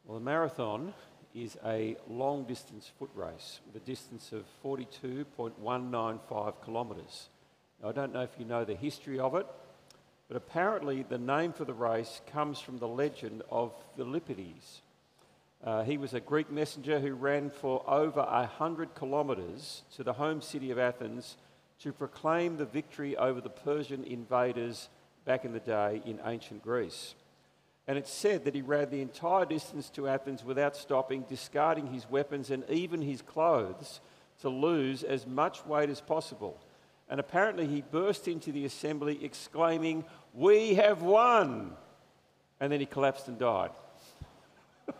[0.05, 0.93] Well, the marathon
[1.33, 7.29] is a long distance foot race with a distance of 42.195 kilometres.
[7.81, 9.45] Now, I don't know if you know the history of it,
[10.27, 14.81] but apparently the name for the race comes from the legend of Philippides.
[15.63, 20.41] Uh, he was a Greek messenger who ran for over 100 kilometres to the home
[20.41, 21.37] city of Athens
[21.81, 24.89] to proclaim the victory over the Persian invaders
[25.25, 27.15] back in the day in ancient Greece.
[27.87, 32.09] And it's said that he ran the entire distance to Athens without stopping, discarding his
[32.09, 34.01] weapons and even his clothes
[34.41, 36.59] to lose as much weight as possible.
[37.09, 41.73] And apparently he burst into the assembly exclaiming, We have won!
[42.59, 43.71] And then he collapsed and died.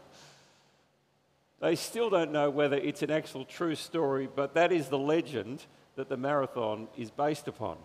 [1.59, 5.65] they still don't know whether it's an actual true story, but that is the legend
[5.97, 7.77] that the marathon is based upon.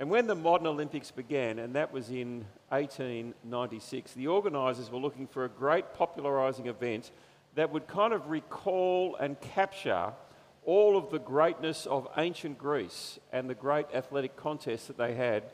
[0.00, 5.26] And when the modern Olympics began, and that was in 1896, the organisers were looking
[5.26, 7.10] for a great popularising event
[7.56, 10.12] that would kind of recall and capture
[10.64, 15.44] all of the greatness of ancient Greece and the great athletic contests that they had.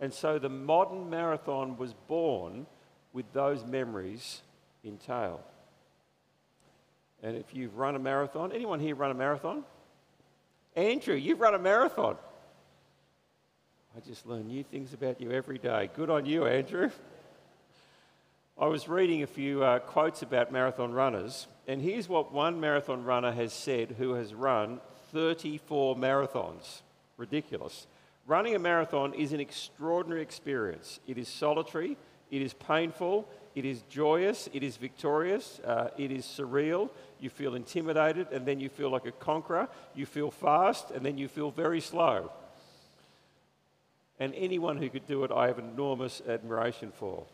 [0.00, 2.66] And so the modern marathon was born
[3.14, 4.42] with those memories
[4.82, 5.40] entailed.
[7.22, 9.64] And if you've run a marathon, anyone here run a marathon?
[10.76, 12.16] Andrew, you've run a marathon.
[13.96, 15.88] I just learn new things about you every day.
[15.94, 16.90] Good on you, Andrew.
[18.58, 23.04] I was reading a few uh, quotes about marathon runners, and here's what one marathon
[23.04, 24.80] runner has said who has run
[25.12, 26.82] 34 marathons.
[27.16, 27.86] Ridiculous.
[28.26, 30.98] Running a marathon is an extraordinary experience.
[31.06, 31.96] It is solitary,
[32.32, 36.90] it is painful, it is joyous, it is victorious, uh, it is surreal.
[37.20, 39.68] You feel intimidated, and then you feel like a conqueror.
[39.94, 42.32] You feel fast, and then you feel very slow.
[44.18, 47.26] And anyone who could do it, I have enormous admiration for.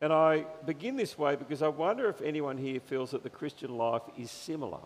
[0.00, 3.76] And I begin this way because I wonder if anyone here feels that the Christian
[3.76, 4.80] life is similar.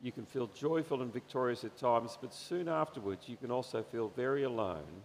[0.00, 4.12] You can feel joyful and victorious at times, but soon afterwards you can also feel
[4.14, 5.02] very alone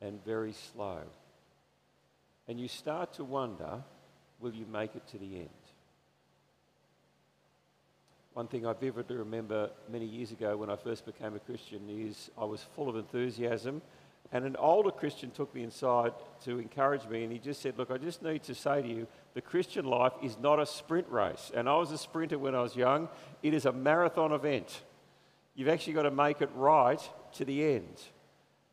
[0.00, 1.00] and very slow.
[2.48, 3.82] And you start to wonder
[4.40, 5.59] will you make it to the end?
[8.40, 12.30] One thing I vividly remember many years ago when I first became a Christian is
[12.38, 13.82] I was full of enthusiasm,
[14.32, 16.14] and an older Christian took me inside
[16.44, 19.06] to encourage me, and he just said, Look, I just need to say to you,
[19.34, 21.52] the Christian life is not a sprint race.
[21.54, 23.10] And I was a sprinter when I was young,
[23.42, 24.84] it is a marathon event.
[25.54, 28.00] You've actually got to make it right to the end.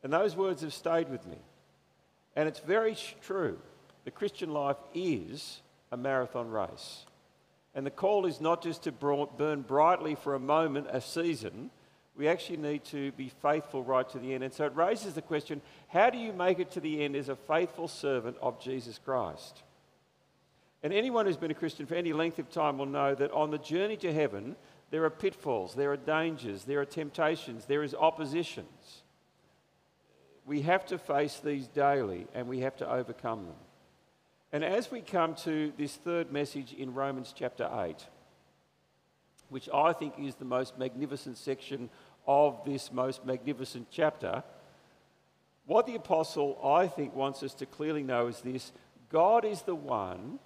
[0.02, 1.40] And those words have stayed with me.
[2.38, 3.60] And it's very true.
[4.06, 5.60] The Christian life is
[5.92, 7.06] a marathon race.
[7.76, 11.70] And the call is not just to burn brightly for a moment, a season.
[12.16, 14.44] We actually need to be faithful right to the end.
[14.44, 17.30] And so it raises the question how do you make it to the end as
[17.30, 19.62] a faithful servant of Jesus Christ?
[20.84, 23.52] And anyone who's been a Christian for any length of time will know that on
[23.52, 24.56] the journey to heaven,
[24.90, 29.04] there are pitfalls, there are dangers, there are temptations, there is oppositions.
[30.46, 33.56] We have to face these daily and we have to overcome them.
[34.54, 37.98] And as we come to this third message in Romans chapter 8,
[39.50, 41.90] which I think is the most magnificent section
[42.26, 44.44] of this most magnificent chapter,
[45.66, 48.72] what the apostle, I think, wants us to clearly know is this
[49.10, 50.40] God is the one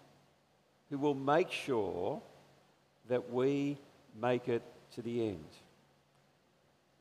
[0.89, 2.21] who will make sure
[3.07, 3.77] that we
[4.19, 4.63] make it
[4.95, 5.45] to the end.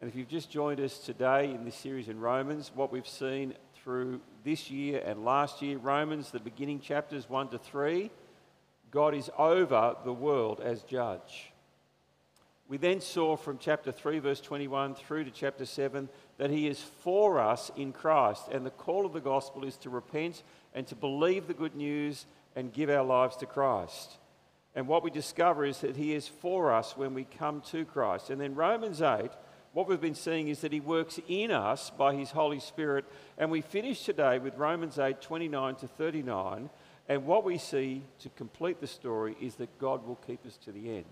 [0.01, 3.55] And if you've just joined us today in this series in Romans, what we've seen
[3.91, 8.09] through this year and last year, Romans, the beginning chapters 1 to 3,
[8.93, 11.51] God is over the world as judge.
[12.69, 16.81] We then saw from chapter 3, verse 21 through to chapter 7 that He is
[16.81, 18.45] for us in Christ.
[18.53, 22.27] And the call of the gospel is to repent and to believe the good news
[22.55, 24.19] and give our lives to Christ.
[24.77, 28.31] And what we discover is that He is for us when we come to Christ.
[28.31, 29.33] And then Romans 8
[29.73, 33.05] what we've been seeing is that he works in us by his Holy Spirit.
[33.39, 36.71] And we finish today with Romans 8 29 to 39.
[37.09, 40.73] And what we see to complete the story is that God will keep us to
[40.73, 41.05] the end.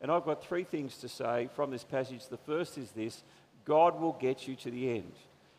[0.00, 2.28] And I've got three things to say from this passage.
[2.28, 3.22] The first is this
[3.64, 5.12] God will get you to the end.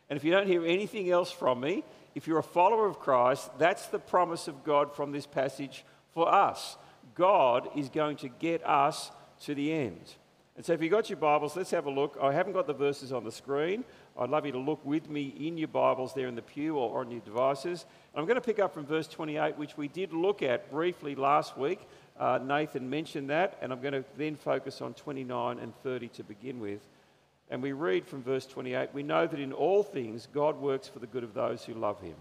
[0.09, 3.49] And if you don't hear anything else from me, if you're a follower of Christ,
[3.57, 6.77] that's the promise of God from this passage for us.
[7.15, 9.11] God is going to get us
[9.41, 10.15] to the end.
[10.55, 12.15] And so, if you've got your Bibles, let's have a look.
[12.21, 13.83] I haven't got the verses on the screen.
[14.17, 16.99] I'd love you to look with me in your Bibles there in the pew or
[16.99, 17.87] on your devices.
[18.13, 21.57] I'm going to pick up from verse 28, which we did look at briefly last
[21.57, 21.79] week.
[22.19, 26.23] Uh, Nathan mentioned that, and I'm going to then focus on 29 and 30 to
[26.23, 26.87] begin with.
[27.49, 30.99] And we read from verse 28 We know that in all things God works for
[30.99, 32.15] the good of those who love him,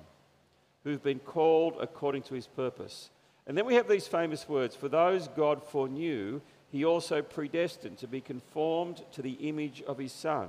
[0.85, 3.11] who've been called according to his purpose.
[3.47, 6.41] And then we have these famous words For those God foreknew,
[6.73, 10.49] he also predestined to be conformed to the image of his Son,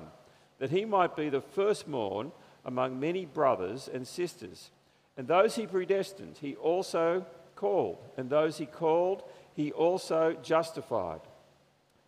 [0.57, 2.31] that he might be the firstborn
[2.63, 4.71] among many brothers and sisters.
[5.17, 7.25] And those he predestined, he also
[7.57, 7.97] called.
[8.15, 11.19] And those he called, he also justified.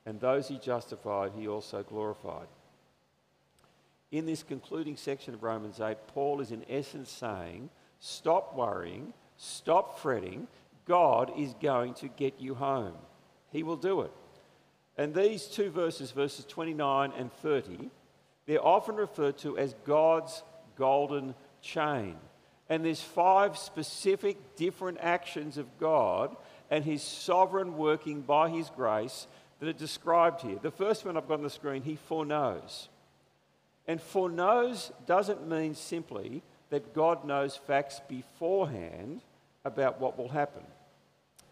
[0.06, 2.48] And those he justified, he also glorified.
[4.12, 10.00] In this concluding section of Romans 8, Paul is in essence saying, Stop worrying, stop
[10.00, 10.48] fretting.
[10.86, 12.94] God is going to get you home.
[13.56, 14.12] He will do it.
[14.98, 17.90] And these two verses, verses 29 and 30,
[18.46, 20.44] they're often referred to as God's
[20.78, 22.18] golden chain.
[22.68, 26.36] And there's five specific different actions of God
[26.70, 29.26] and his sovereign working by his grace
[29.60, 30.60] that are described here.
[30.62, 32.90] The first one I've got on the screen, he foreknows.
[33.88, 39.22] And foreknows doesn't mean simply that God knows facts beforehand
[39.64, 40.64] about what will happen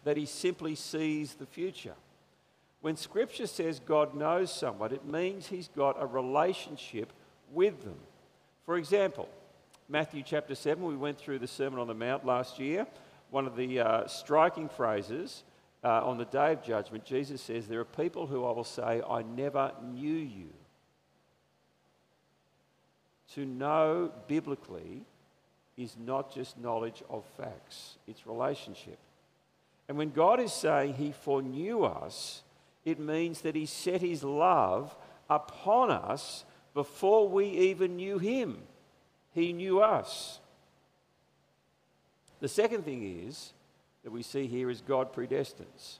[0.04, 1.94] that he simply sees the future.
[2.80, 7.12] When Scripture says God knows someone, it means he's got a relationship
[7.52, 7.96] with them.
[8.66, 9.28] For example,
[9.88, 12.86] Matthew chapter 7, we went through the Sermon on the Mount last year.
[13.30, 15.44] One of the uh, striking phrases
[15.82, 19.02] uh, on the day of judgment, Jesus says, There are people who I will say,
[19.08, 20.50] I never knew you.
[23.34, 25.04] To know biblically
[25.76, 28.98] is not just knowledge of facts, it's relationship.
[29.88, 32.42] And when God is saying He foreknew us,
[32.84, 34.96] it means that He set His love
[35.28, 38.58] upon us before we even knew Him.
[39.32, 40.40] He knew us.
[42.40, 43.52] The second thing is
[44.02, 45.98] that we see here is God predestines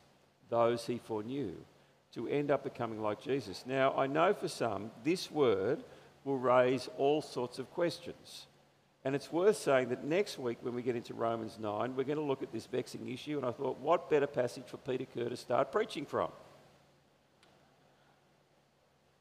[0.50, 1.54] those He foreknew
[2.14, 3.64] to end up becoming like Jesus.
[3.66, 5.82] Now, I know for some, this word
[6.24, 8.46] will raise all sorts of questions.
[9.04, 12.16] And it's worth saying that next week, when we get into Romans 9, we're going
[12.16, 13.36] to look at this vexing issue.
[13.36, 16.30] And I thought, what better passage for Peter Kerr to start preaching from?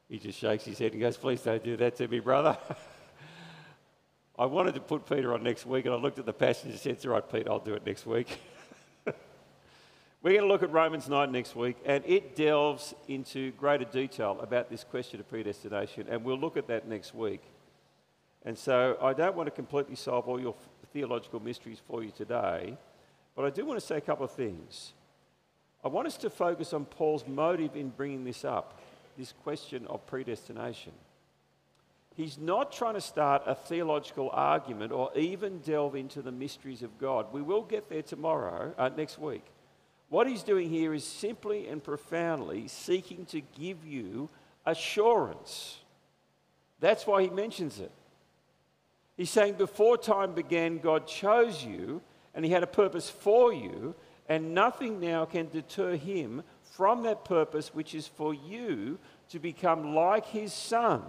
[0.08, 2.56] He just shakes his head and goes, Please don't do that to me, brother.
[4.38, 6.78] I wanted to put Peter on next week, and I looked at the passage and
[6.78, 8.38] said, It's all right, Pete, I'll do it next week.
[10.22, 14.38] We're going to look at Romans 9 next week, and it delves into greater detail
[14.40, 17.42] about this question of predestination, and we'll look at that next week.
[18.44, 20.54] And so I don't want to completely solve all your
[20.92, 22.76] theological mysteries for you today,
[23.34, 24.92] but I do want to say a couple of things.
[25.84, 28.80] I want us to focus on Paul's motive in bringing this up,
[29.18, 30.92] this question of predestination.
[32.16, 36.96] He's not trying to start a theological argument or even delve into the mysteries of
[36.98, 37.32] God.
[37.32, 39.44] We will get there tomorrow, uh, next week.
[40.10, 44.28] What he's doing here is simply and profoundly seeking to give you
[44.64, 45.78] assurance.
[46.78, 47.90] That's why he mentions it.
[49.16, 52.02] He's saying, Before time began, God chose you,
[52.34, 53.94] and He had a purpose for you,
[54.28, 58.98] and nothing now can deter Him from that purpose, which is for you
[59.28, 61.02] to become like His Son.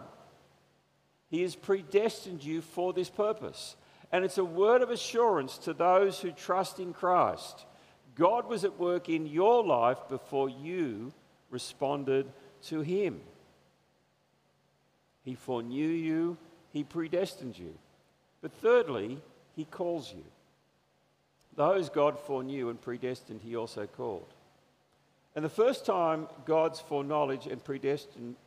[1.30, 3.76] He has predestined you for this purpose.
[4.12, 7.66] And it's a word of assurance to those who trust in Christ.
[8.14, 11.12] God was at work in your life before you
[11.50, 12.32] responded
[12.64, 13.20] to Him.
[15.24, 16.38] He foreknew you,
[16.72, 17.74] He predestined you.
[18.46, 19.18] But thirdly,
[19.56, 20.24] he calls you.
[21.56, 24.32] Those God foreknew and predestined, he also called.
[25.36, 27.60] And the first time God's foreknowledge and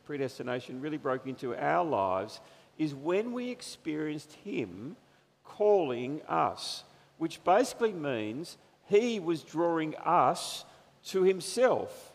[0.05, 2.39] predestination really broke into our lives
[2.77, 4.95] is when we experienced him
[5.43, 6.85] calling us,
[7.17, 10.63] which basically means he was drawing us
[11.07, 12.13] to himself.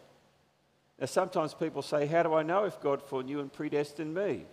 [0.98, 4.46] Now, sometimes people say, How do I know if God foreknew and predestined me?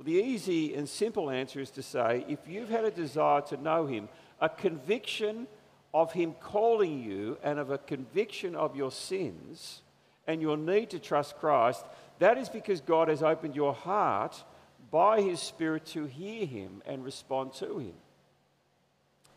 [0.00, 3.58] Well, the easy and simple answer is to say if you've had a desire to
[3.58, 4.08] know Him,
[4.40, 5.46] a conviction
[5.92, 9.82] of Him calling you and of a conviction of your sins
[10.26, 11.84] and your need to trust Christ,
[12.18, 14.42] that is because God has opened your heart
[14.90, 17.92] by His Spirit to hear Him and respond to Him.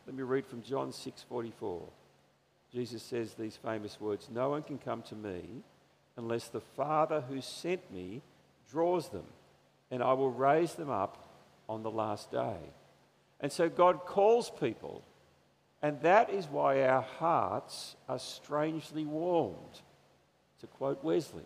[0.08, 1.90] Let me read from John 6:44.
[2.72, 5.62] Jesus says these famous words, "No one can come to me
[6.16, 8.22] unless the Father who sent me
[8.70, 9.26] draws them."
[9.94, 11.24] And I will raise them up
[11.70, 12.58] on the last day.
[13.40, 15.04] And so God calls people,
[15.84, 19.82] and that is why our hearts are strangely warmed.
[20.62, 21.44] To quote Wesley,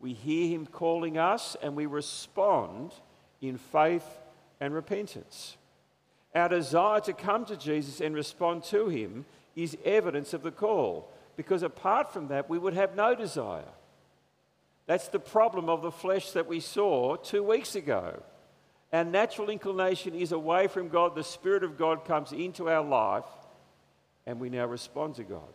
[0.00, 2.92] we hear him calling us and we respond
[3.40, 4.06] in faith
[4.58, 5.56] and repentance.
[6.34, 9.24] Our desire to come to Jesus and respond to him
[9.54, 13.70] is evidence of the call, because apart from that, we would have no desire.
[14.86, 18.22] That's the problem of the flesh that we saw two weeks ago.
[18.92, 21.14] Our natural inclination is away from God.
[21.14, 23.24] The Spirit of God comes into our life,
[24.26, 25.52] and we now respond to God.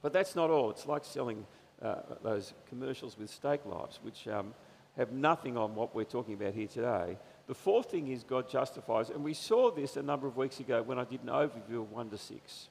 [0.00, 0.70] But that's not all.
[0.70, 1.44] It's like selling
[1.82, 4.54] uh, those commercials with steak knives, which um,
[4.96, 7.18] have nothing on what we're talking about here today.
[7.46, 10.82] The fourth thing is God justifies, and we saw this a number of weeks ago
[10.82, 12.68] when I did an overview of 1 to 6.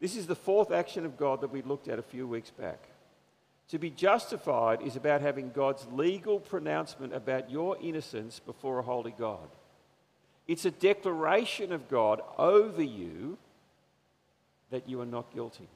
[0.00, 2.89] This is the fourth action of God that we looked at a few weeks back.
[3.70, 9.14] To be justified is about having God's legal pronouncement about your innocence before a holy
[9.16, 9.48] God.
[10.48, 13.38] It's a declaration of God over you
[14.70, 15.68] that you are not guilty.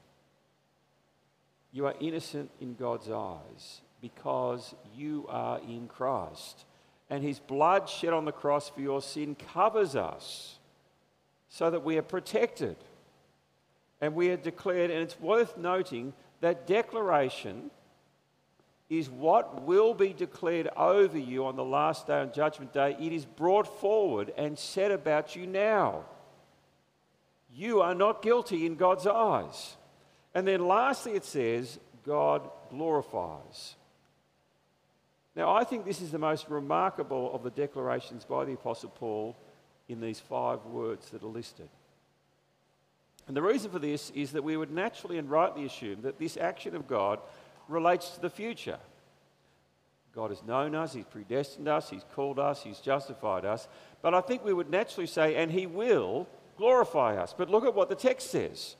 [1.71, 6.65] You are innocent in God's eyes because you are in Christ.
[7.09, 10.57] And his blood shed on the cross for your sin covers us
[11.47, 12.75] so that we are protected
[14.01, 14.91] and we are declared.
[14.91, 17.71] And it's worth noting that declaration
[18.89, 22.95] is what will be declared over you on the last day on Judgment Day.
[22.99, 26.03] It is brought forward and said about you now.
[27.53, 29.75] You are not guilty in God's eyes.
[30.35, 33.75] And then lastly, it says, God glorifies.
[35.35, 39.35] Now, I think this is the most remarkable of the declarations by the Apostle Paul
[39.89, 41.69] in these five words that are listed.
[43.27, 46.37] And the reason for this is that we would naturally and rightly assume that this
[46.37, 47.19] action of God
[47.67, 48.79] relates to the future.
[50.13, 53.67] God has known us, He's predestined us, He's called us, He's justified us.
[54.01, 57.33] But I think we would naturally say, and He will glorify us.
[57.37, 58.75] But look at what the text says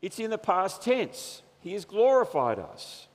[0.00, 1.42] it's in the past tense.
[1.60, 3.08] He has glorified us.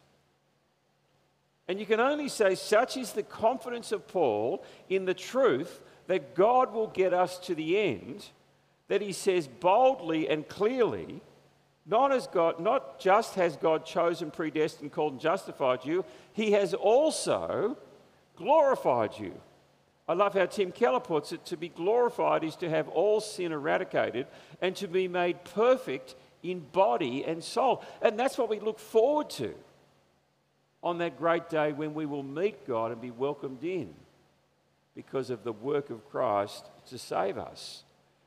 [1.68, 6.36] And you can only say, such is the confidence of Paul in the truth that
[6.36, 8.26] God will get us to the end,
[8.90, 11.22] that he says boldly and clearly,
[11.86, 16.74] not as God, not just has God chosen, predestined, called, and justified you, he has
[16.74, 17.78] also
[18.36, 19.34] glorified you.
[20.08, 23.52] I love how Tim Keller puts it to be glorified is to have all sin
[23.52, 24.28] eradicated
[24.62, 27.84] and to be made perfect in body and soul.
[28.02, 29.54] And that's what we look forward to
[30.82, 33.94] on that great day when we will meet God and be welcomed in
[34.94, 37.84] because of the work of Christ to save us.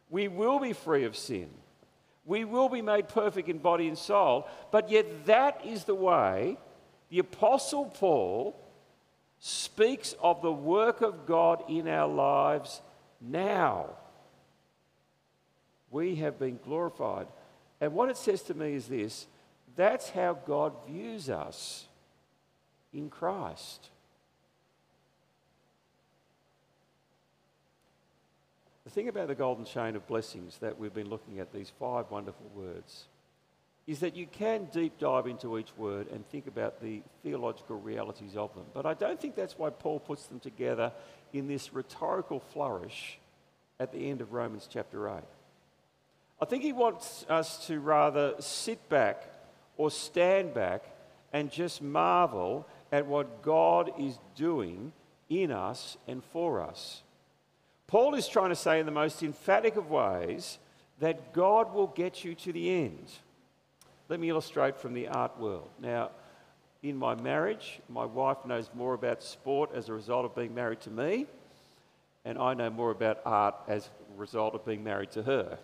[0.08, 1.50] We will be free of sin.
[2.26, 6.58] We will be made perfect in body and soul, but yet that is the way
[7.08, 8.60] the Apostle Paul
[9.38, 12.82] speaks of the work of God in our lives
[13.20, 13.90] now.
[15.90, 17.28] We have been glorified.
[17.80, 19.26] And what it says to me is this
[19.76, 21.86] that's how God views us
[22.92, 23.90] in Christ.
[28.96, 32.50] Thing about the golden chain of blessings that we've been looking at, these five wonderful
[32.54, 33.04] words,
[33.86, 38.38] is that you can deep dive into each word and think about the theological realities
[38.38, 38.64] of them.
[38.72, 40.92] But I don't think that's why Paul puts them together
[41.34, 43.18] in this rhetorical flourish
[43.78, 45.22] at the end of Romans chapter 8.
[46.40, 49.24] I think he wants us to rather sit back
[49.76, 50.84] or stand back
[51.34, 54.94] and just marvel at what God is doing
[55.28, 57.02] in us and for us.
[57.86, 60.58] Paul is trying to say in the most emphatic of ways
[60.98, 63.10] that God will get you to the end.
[64.08, 65.68] Let me illustrate from the art world.
[65.80, 66.10] Now,
[66.82, 70.80] in my marriage, my wife knows more about sport as a result of being married
[70.82, 71.26] to me,
[72.24, 75.58] and I know more about art as a result of being married to her.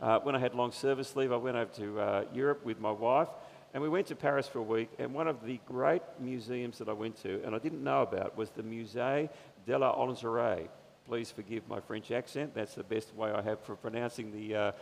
[0.00, 2.90] Uh, when I had long service leave, I went over to uh, Europe with my
[2.90, 3.28] wife,
[3.72, 4.90] and we went to Paris for a week.
[4.98, 8.36] And one of the great museums that I went to, and I didn't know about,
[8.36, 9.28] was the Musée
[9.66, 10.68] de la Orangerie.
[11.06, 12.54] Please forgive my French accent.
[12.54, 14.72] That's the best way I have for pronouncing the, uh,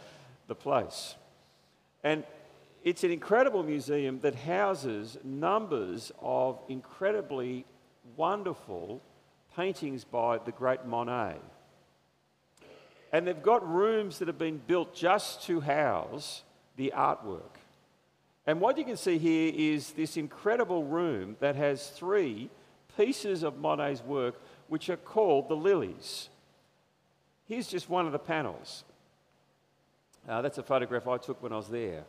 [0.47, 1.17] the place.
[2.05, 2.23] And
[2.85, 7.65] it's an incredible museum that houses numbers of incredibly
[8.17, 9.01] wonderful
[9.57, 11.37] paintings by the great Monet.
[13.13, 16.43] And they've got rooms that have been built just to house
[16.77, 17.59] the artwork.
[18.47, 22.49] And what you can see here is this incredible room that has three
[22.97, 24.41] pieces of Monet's work
[24.73, 26.31] which are called the lilies.
[27.47, 28.85] Here's just one of the panels.
[30.27, 32.05] Uh, that's a photograph I took when I was there.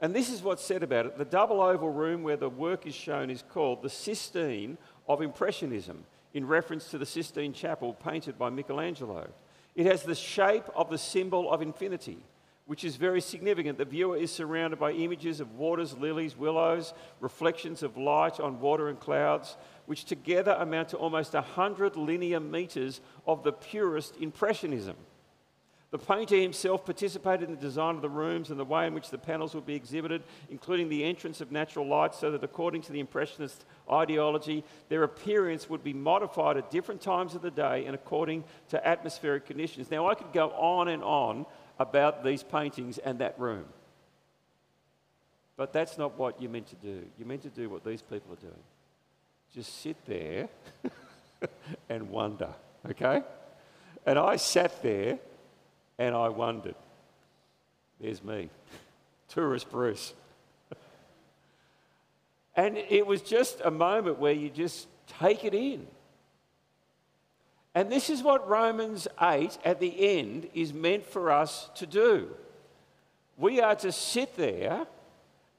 [0.00, 1.18] And this is what's said about it.
[1.18, 6.06] The double oval room where the work is shown is called the Sistine of Impressionism,
[6.32, 9.28] in reference to the Sistine Chapel painted by Michelangelo.
[9.74, 12.16] It has the shape of the symbol of infinity,
[12.66, 13.78] which is very significant.
[13.78, 18.88] The viewer is surrounded by images of waters, lilies, willows, reflections of light on water
[18.88, 19.56] and clouds,
[19.86, 24.96] which together amount to almost 100 linear meters of the purest impressionism.
[25.92, 29.10] The painter himself participated in the design of the rooms and the way in which
[29.10, 32.92] the panels would be exhibited, including the entrance of natural light, so that according to
[32.92, 37.94] the Impressionist ideology, their appearance would be modified at different times of the day and
[37.94, 39.88] according to atmospheric conditions.
[39.88, 41.46] Now, I could go on and on
[41.78, 43.66] about these paintings and that room.
[45.56, 47.02] But that's not what you're meant to do.
[47.18, 48.52] You're meant to do what these people are doing.
[49.54, 50.48] Just sit there
[51.88, 52.50] and wonder,
[52.90, 53.22] okay?
[54.04, 55.18] And I sat there
[55.98, 56.74] and I wondered.
[58.00, 58.50] There's me,
[59.28, 60.12] tourist Bruce.
[62.56, 64.88] and it was just a moment where you just
[65.20, 65.86] take it in.
[67.76, 72.30] And this is what Romans 8 at the end is meant for us to do.
[73.36, 74.86] We are to sit there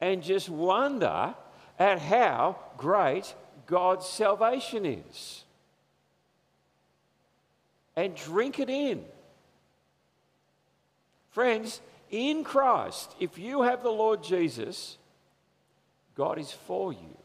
[0.01, 1.36] and just wonder
[1.78, 3.36] at how great
[3.68, 5.43] God's salvation is.
[7.95, 9.05] And drink it in.
[11.30, 14.97] Friends, in Christ, if you have the Lord Jesus,
[16.15, 17.15] God is for you.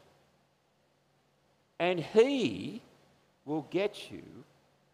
[1.79, 2.83] And He
[3.43, 4.21] will get you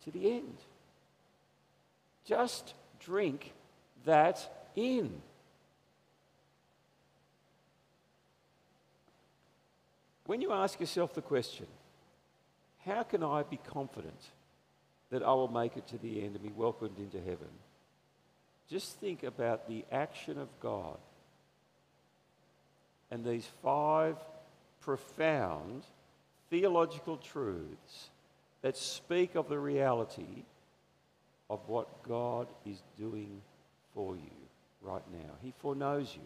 [0.04, 0.58] to the end.
[2.26, 3.54] Just drink
[4.06, 5.22] that in.
[10.26, 11.66] When you ask yourself the question,
[12.86, 14.22] how can I be confident
[15.10, 17.50] that I will make it to the end and be welcomed into heaven?
[18.70, 20.98] Just think about the action of God
[23.10, 24.16] and these five
[24.82, 25.84] profound
[26.50, 28.10] theological truths
[28.62, 30.44] that speak of the reality
[31.50, 33.42] of what God is doing
[33.94, 34.32] for you
[34.82, 35.32] right now.
[35.42, 36.26] He foreknows you,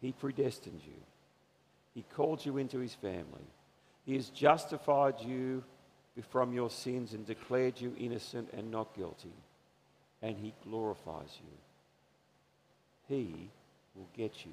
[0.00, 1.00] He predestined you,
[1.94, 3.46] He called you into His family,
[4.04, 5.62] He has justified you
[6.30, 9.34] from your sins and declared you innocent and not guilty,
[10.22, 13.16] and He glorifies you.
[13.16, 13.50] He
[13.94, 14.52] will get you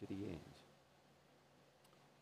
[0.00, 0.57] to the end.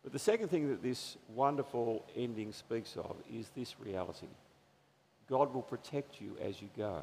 [0.06, 4.28] But the second thing that this wonderful ending speaks of is this reality
[5.28, 7.02] God will protect you as you go.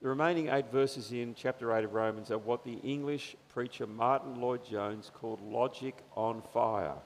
[0.00, 4.40] The remaining eight verses in chapter 8 of Romans are what the English preacher Martyn
[4.40, 6.96] Lloyd-Jones called logic on fire.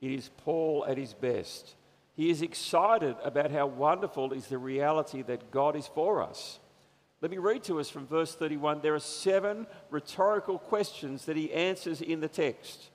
[0.00, 1.74] It is Paul at his best.
[2.14, 6.60] He is excited about how wonderful is the reality that God is for us.
[7.20, 8.80] Let me read to us from verse 31.
[8.80, 12.90] There are seven rhetorical questions that he answers in the text.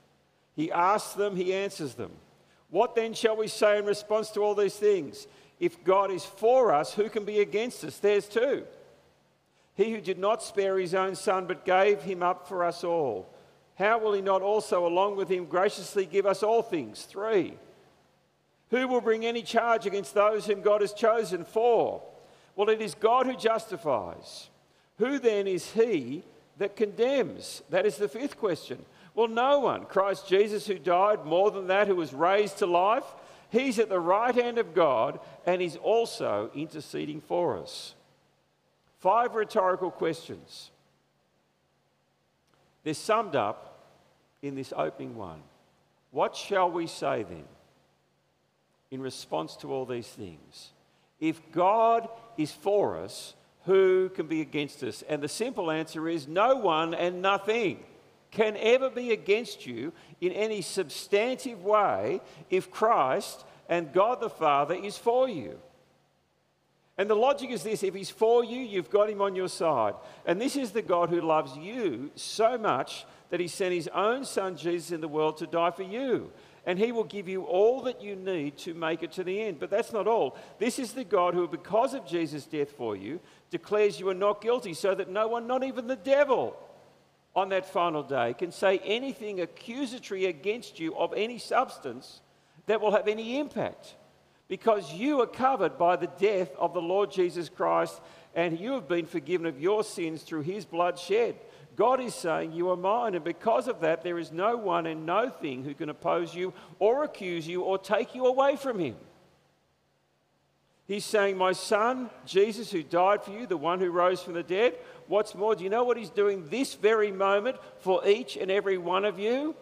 [0.56, 2.12] He asks them, he answers them.
[2.70, 5.28] What then shall we say in response to all these things?
[5.60, 7.98] If God is for us, who can be against us?
[7.98, 8.64] There's two.
[9.76, 13.30] He who did not spare his own son, but gave him up for us all,
[13.76, 17.04] how will he not also, along with him, graciously give us all things?
[17.04, 17.58] Three.
[18.70, 21.44] Who will bring any charge against those whom God has chosen?
[21.44, 22.04] Four.
[22.56, 24.50] Well, it is God who justifies.
[24.98, 26.24] Who then is he
[26.58, 27.64] that condemns?
[27.70, 28.86] That is the fifth question.
[29.16, 29.86] Well, no one.
[29.86, 33.06] Christ Jesus, who died, more than that, who was raised to life,
[33.50, 37.96] he's at the right hand of God and he's also interceding for us.
[39.00, 40.72] Five rhetorical questions.
[42.84, 43.80] They're summed up
[44.42, 45.42] in this opening one.
[46.12, 47.46] What shall we say then
[48.92, 50.73] in response to all these things?
[51.24, 53.34] If God is for us,
[53.64, 55.06] who can be against us?
[55.08, 57.80] And the simple answer is no one and nothing
[58.30, 62.20] can ever be against you in any substantive way
[62.50, 65.58] if Christ and God the Father is for you.
[66.98, 69.94] And the logic is this if he's for you, you've got him on your side.
[70.26, 74.26] And this is the God who loves you so much that he sent his own
[74.26, 76.34] son Jesus in the world to die for you.
[76.66, 79.60] And he will give you all that you need to make it to the end.
[79.60, 80.38] But that's not all.
[80.60, 83.20] This is the God who, because of Jesus' death for you,
[83.52, 86.58] declares you are not guilty, so that no one, not even the devil,
[87.36, 92.22] on that final day can say anything accusatory against you of any substance
[92.68, 93.96] that will have any impact
[94.48, 98.00] because you are covered by the death of the Lord Jesus Christ
[98.36, 101.36] and you have been forgiven of your sins through his blood shed.
[101.76, 105.06] God is saying, You are mine, and because of that, there is no one and
[105.06, 108.96] no thing who can oppose you or accuse you or take you away from him.
[110.86, 114.44] He's saying, My son, Jesus, who died for you, the one who rose from the
[114.44, 114.78] dead,
[115.08, 118.78] what's more, do you know what he's doing this very moment for each and every
[118.78, 119.56] one of you?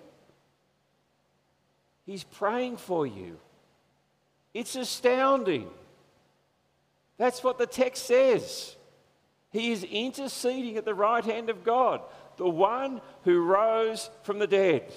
[2.05, 3.37] He's praying for you.
[4.53, 5.69] It's astounding.
[7.17, 8.75] That's what the text says.
[9.51, 12.01] He is interceding at the right hand of God,
[12.37, 14.91] the one who rose from the dead.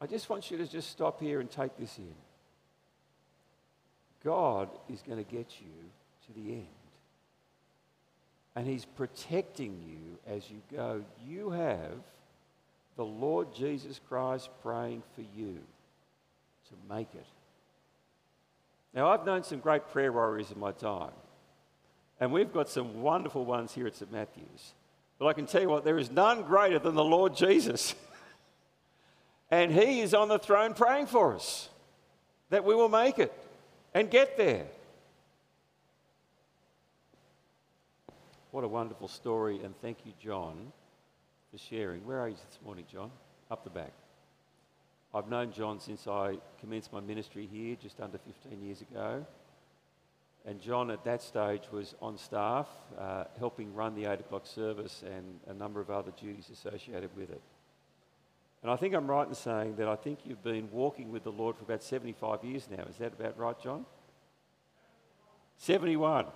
[0.00, 2.14] I just want you to just stop here and take this in.
[4.24, 5.72] God is going to get you
[6.26, 6.66] to the end.
[8.54, 11.02] And He's protecting you as you go.
[11.24, 12.02] You have
[12.96, 15.58] the Lord Jesus Christ praying for you
[16.68, 17.26] to make it.
[18.94, 21.12] Now, I've known some great prayer warriors in my time,
[22.20, 24.12] and we've got some wonderful ones here at St.
[24.12, 24.74] Matthew's.
[25.18, 27.94] But I can tell you what, there is none greater than the Lord Jesus.
[29.50, 31.68] and He is on the throne praying for us
[32.50, 33.32] that we will make it
[33.94, 34.66] and get there.
[38.50, 40.72] What a wonderful story, and thank you, John,
[41.50, 42.04] for sharing.
[42.04, 43.10] Where are you this morning, John?
[43.50, 43.92] Up the back.
[45.14, 49.26] I've known John since I commenced my ministry here just under 15 years ago.
[50.46, 52.66] And John, at that stage, was on staff,
[52.98, 57.30] uh, helping run the 8 o'clock service and a number of other duties associated with
[57.30, 57.42] it.
[58.62, 61.32] And I think I'm right in saying that I think you've been walking with the
[61.32, 62.84] Lord for about 75 years now.
[62.88, 63.84] Is that about right, John?
[65.58, 66.26] 71.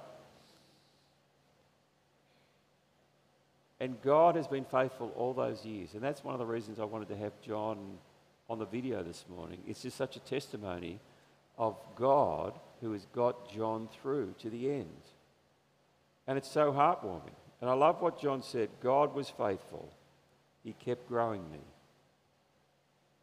[3.81, 5.95] And God has been faithful all those years.
[5.95, 7.99] And that's one of the reasons I wanted to have John
[8.49, 9.59] on the video this morning.
[9.67, 11.01] It's just such a testimony
[11.59, 15.01] of God who has got John through to the end.
[16.27, 17.35] And it's so heartwarming.
[17.61, 19.91] And I love what John said God was faithful,
[20.63, 21.61] He kept growing me.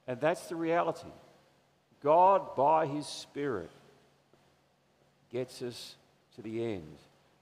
[0.07, 1.07] And that's the reality.
[2.01, 3.71] God, by His Spirit,
[5.31, 5.95] gets us
[6.35, 6.97] to the end.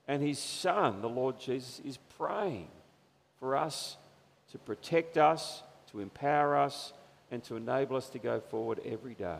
[0.07, 2.67] And His Son, the Lord Jesus, is praying
[3.39, 3.97] for us
[4.51, 6.93] to protect us, to empower us,
[7.31, 9.39] and to enable us to go forward every day.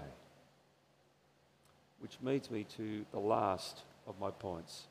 [1.99, 4.88] Which leads me to the last of my points.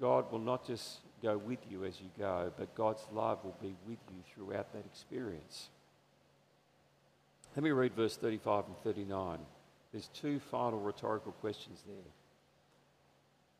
[0.00, 3.74] God will not just go with you as you go, but God's love will be
[3.86, 5.68] with you throughout that experience.
[7.56, 9.38] Let me read verse 35 and 39.
[9.92, 12.12] There's two final rhetorical questions there.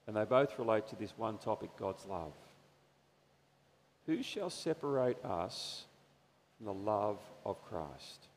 [0.06, 2.32] And they both relate to this one topic God's love.
[4.06, 5.84] Who shall separate us
[6.56, 8.27] from the love of Christ?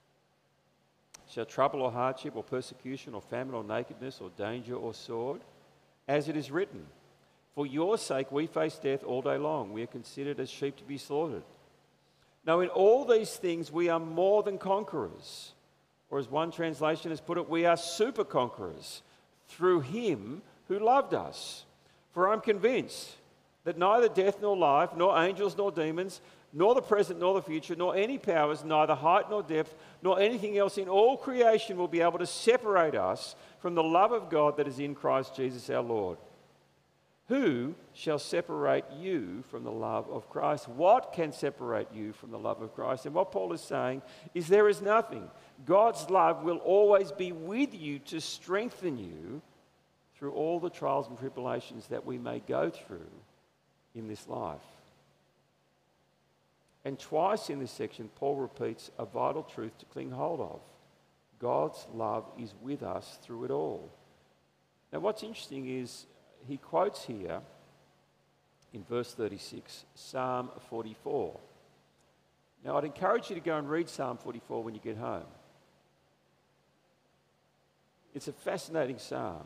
[1.34, 5.42] Shall trouble or hardship or persecution or famine or nakedness or danger or sword?
[6.08, 6.86] As it is written,
[7.56, 9.72] For your sake we face death all day long.
[9.72, 11.44] We are considered as sheep to be slaughtered.
[12.46, 15.54] Now, in all these things, we are more than conquerors.
[16.10, 19.02] Or, as one translation has put it, we are super conquerors
[19.48, 21.64] through him who loved us.
[22.12, 23.16] For I'm convinced
[23.64, 26.20] that neither death nor life, nor angels nor demons,
[26.54, 30.58] nor the present nor the future, nor any powers, neither height nor depth, nor anything
[30.58, 34.58] else in all creation will be able to separate us from the love of God
[34.58, 36.18] that is in Christ Jesus our Lord.
[37.28, 40.68] Who shall separate you from the love of Christ?
[40.68, 43.06] What can separate you from the love of Christ?
[43.06, 44.02] And what Paul is saying
[44.34, 45.30] is there is nothing.
[45.66, 49.42] God's love will always be with you to strengthen you
[50.18, 53.10] through all the trials and tribulations that we may go through
[53.96, 54.60] in this life.
[56.84, 60.62] And twice in this section, Paul repeats a vital truth to cling hold of
[61.40, 63.92] God's love is with us through it all.
[64.94, 66.06] Now, what's interesting is
[66.48, 67.42] he quotes here
[68.74, 71.40] in verse 36 Psalm 44.
[72.64, 75.26] Now, I'd encourage you to go and read Psalm 44 when you get home.
[78.14, 79.46] It's a fascinating psalm.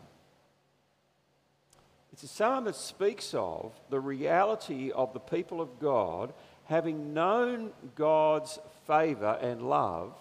[2.12, 6.34] It's a psalm that speaks of the reality of the people of God
[6.66, 10.14] having known God's favour and love,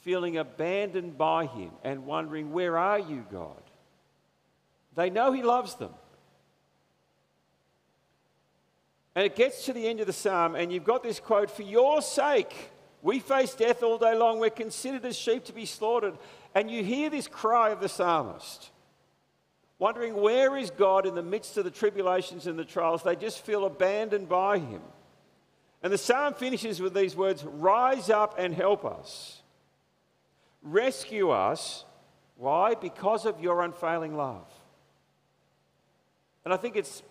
[0.00, 3.62] feeling abandoned by Him and wondering, Where are you, God?
[4.94, 5.92] They know He loves them.
[9.14, 11.62] And it gets to the end of the psalm, and you've got this quote For
[11.62, 12.70] your sake,
[13.02, 14.38] we face death all day long.
[14.38, 16.16] We're considered as sheep to be slaughtered.
[16.54, 18.70] And you hear this cry of the psalmist
[19.82, 23.02] wondering where is God in the midst of the tribulations and the trials.
[23.02, 24.80] They just feel abandoned by Him.
[25.82, 29.42] And the psalm finishes with these words Rise up and help us.
[30.62, 31.84] Rescue us.
[32.36, 32.74] Why?
[32.74, 34.46] Because of your unfailing love.
[36.44, 37.02] And I think it's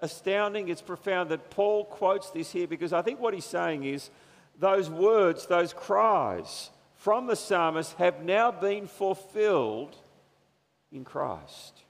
[0.00, 4.10] astounding, it's profound that Paul quotes this here because I think what he's saying is
[4.58, 9.96] those words, those cries from the psalmist have now been fulfilled
[10.92, 11.82] in Christ.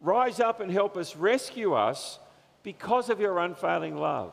[0.00, 2.18] Rise up and help us, rescue us
[2.62, 4.32] because of your unfailing love.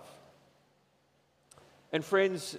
[1.91, 2.57] And, friends,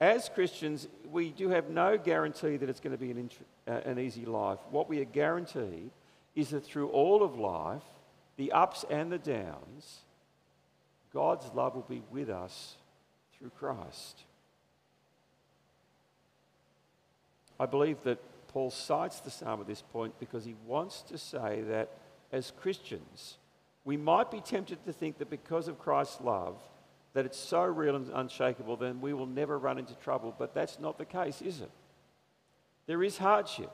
[0.00, 3.90] as Christians, we do have no guarantee that it's going to be an, int- uh,
[3.90, 4.58] an easy life.
[4.70, 5.90] What we are guaranteed
[6.34, 7.82] is that through all of life,
[8.36, 10.00] the ups and the downs,
[11.12, 12.76] God's love will be with us
[13.38, 14.22] through Christ.
[17.58, 18.18] I believe that
[18.48, 21.90] Paul cites the psalm at this point because he wants to say that
[22.32, 23.38] as Christians,
[23.84, 26.56] we might be tempted to think that because of Christ's love,
[27.16, 30.34] that it's so real and unshakable, then we will never run into trouble.
[30.38, 31.70] But that's not the case, is it?
[32.84, 33.70] There is hardship.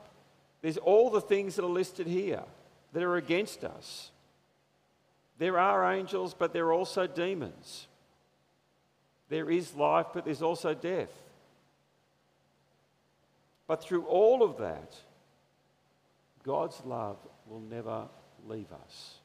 [0.61, 2.43] There's all the things that are listed here
[2.93, 4.11] that are against us.
[5.39, 7.87] There are angels, but there are also demons.
[9.27, 11.11] There is life, but there's also death.
[13.67, 14.95] But through all of that,
[16.45, 18.05] God's love will never
[18.47, 19.15] leave us.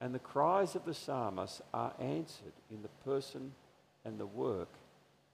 [0.00, 3.52] And the cries of the psalmist are answered in the person
[4.04, 4.68] and the work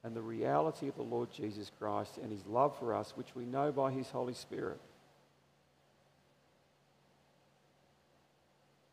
[0.05, 3.45] and the reality of the Lord Jesus Christ and his love for us, which we
[3.45, 4.81] know by his Holy Spirit.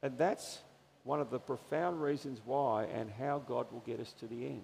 [0.02, 0.60] And that's
[1.04, 4.62] one of the profound reasons why and how God will get us to the end.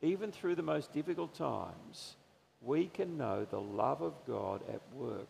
[0.00, 2.16] Even through the most difficult times,
[2.60, 5.28] we can know the love of God at work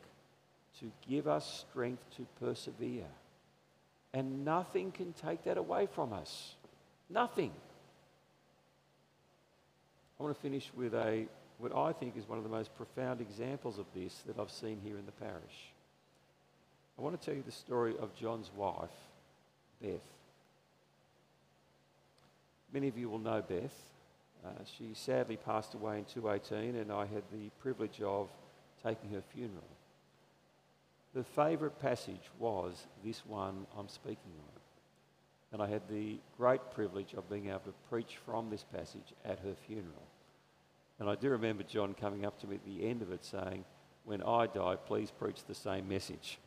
[0.81, 3.05] to give us strength to persevere.
[4.15, 6.55] And nothing can take that away from us.
[7.09, 7.53] Nothing.
[10.19, 11.27] I want to finish with a,
[11.59, 14.81] what I think is one of the most profound examples of this that I've seen
[14.85, 15.73] here in the parish.
[16.99, 18.91] I want to tell you the story of John's wife,
[19.81, 20.01] Beth.
[22.73, 23.75] Many of you will know Beth.
[24.45, 28.29] Uh, she sadly passed away in 2018, and I had the privilege of
[28.83, 29.63] taking her funeral.
[31.15, 34.61] The favourite passage was this one I'm speaking on.
[35.53, 39.39] And I had the great privilege of being able to preach from this passage at
[39.41, 40.07] her funeral.
[40.99, 43.65] And I do remember John coming up to me at the end of it saying,
[44.05, 46.39] When I die, please preach the same message.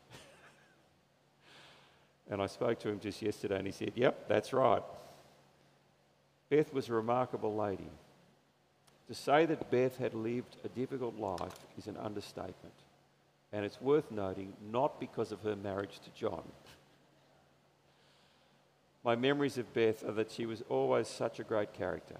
[2.31, 4.83] and I spoke to him just yesterday and he said, Yep, that's right.
[6.49, 7.89] Beth was a remarkable lady.
[9.07, 12.73] To say that Beth had lived a difficult life is an understatement.
[13.55, 16.43] And it's worth noting, not because of her marriage to John.
[19.01, 22.17] My memories of Beth are that she was always such a great character.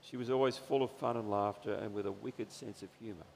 [0.00, 3.26] She was always full of fun and laughter and with a wicked sense of humour.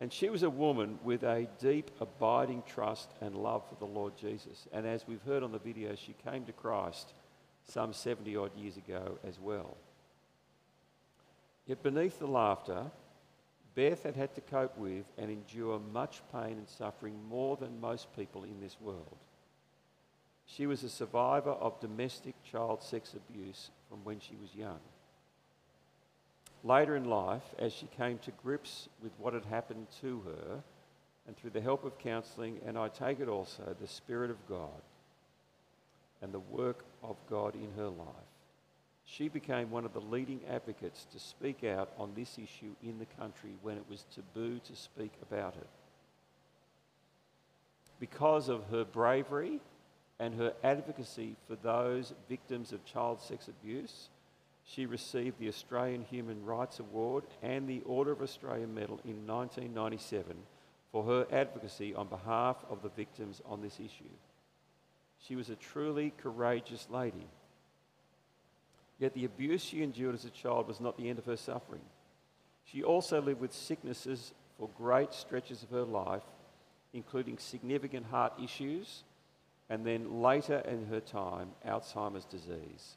[0.00, 4.16] And she was a woman with a deep, abiding trust and love for the Lord
[4.16, 4.66] Jesus.
[4.72, 7.12] And as we've heard on the video, she came to Christ
[7.66, 9.76] some 70 odd years ago as well.
[11.66, 12.86] Yet beneath the laughter,
[13.74, 18.14] Beth had had to cope with and endure much pain and suffering more than most
[18.16, 19.16] people in this world.
[20.46, 24.80] She was a survivor of domestic child sex abuse from when she was young.
[26.64, 30.62] Later in life, as she came to grips with what had happened to her,
[31.26, 34.82] and through the help of counselling, and I take it also the Spirit of God
[36.20, 38.29] and the work of God in her life,
[39.10, 43.06] she became one of the leading advocates to speak out on this issue in the
[43.18, 45.66] country when it was taboo to speak about it.
[47.98, 49.60] Because of her bravery
[50.20, 54.10] and her advocacy for those victims of child sex abuse,
[54.64, 60.36] she received the Australian Human Rights Award and the Order of Australia Medal in 1997
[60.92, 64.14] for her advocacy on behalf of the victims on this issue.
[65.26, 67.26] She was a truly courageous lady.
[69.00, 71.82] Yet the abuse she endured as a child was not the end of her suffering.
[72.64, 76.22] She also lived with sicknesses for great stretches of her life,
[76.92, 79.02] including significant heart issues
[79.70, 82.96] and then later in her time, Alzheimer's disease.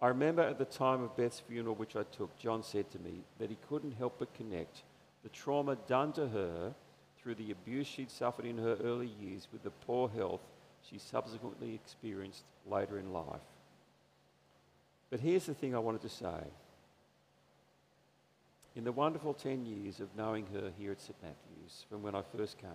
[0.00, 3.22] I remember at the time of Beth's funeral, which I took, John said to me
[3.38, 4.82] that he couldn't help but connect
[5.22, 6.74] the trauma done to her
[7.18, 10.42] through the abuse she'd suffered in her early years with the poor health
[10.82, 13.40] she subsequently experienced later in life.
[15.14, 16.42] But here's the thing I wanted to say.
[18.74, 22.22] In the wonderful 10 years of knowing her here at St Matthew's, from when I
[22.36, 22.68] first came,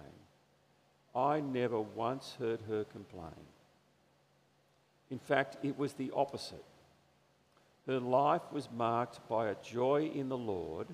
[1.14, 3.44] I never once heard her complain.
[5.11, 6.64] In fact, it was the opposite.
[7.86, 10.88] Her life was marked by a joy in the Lord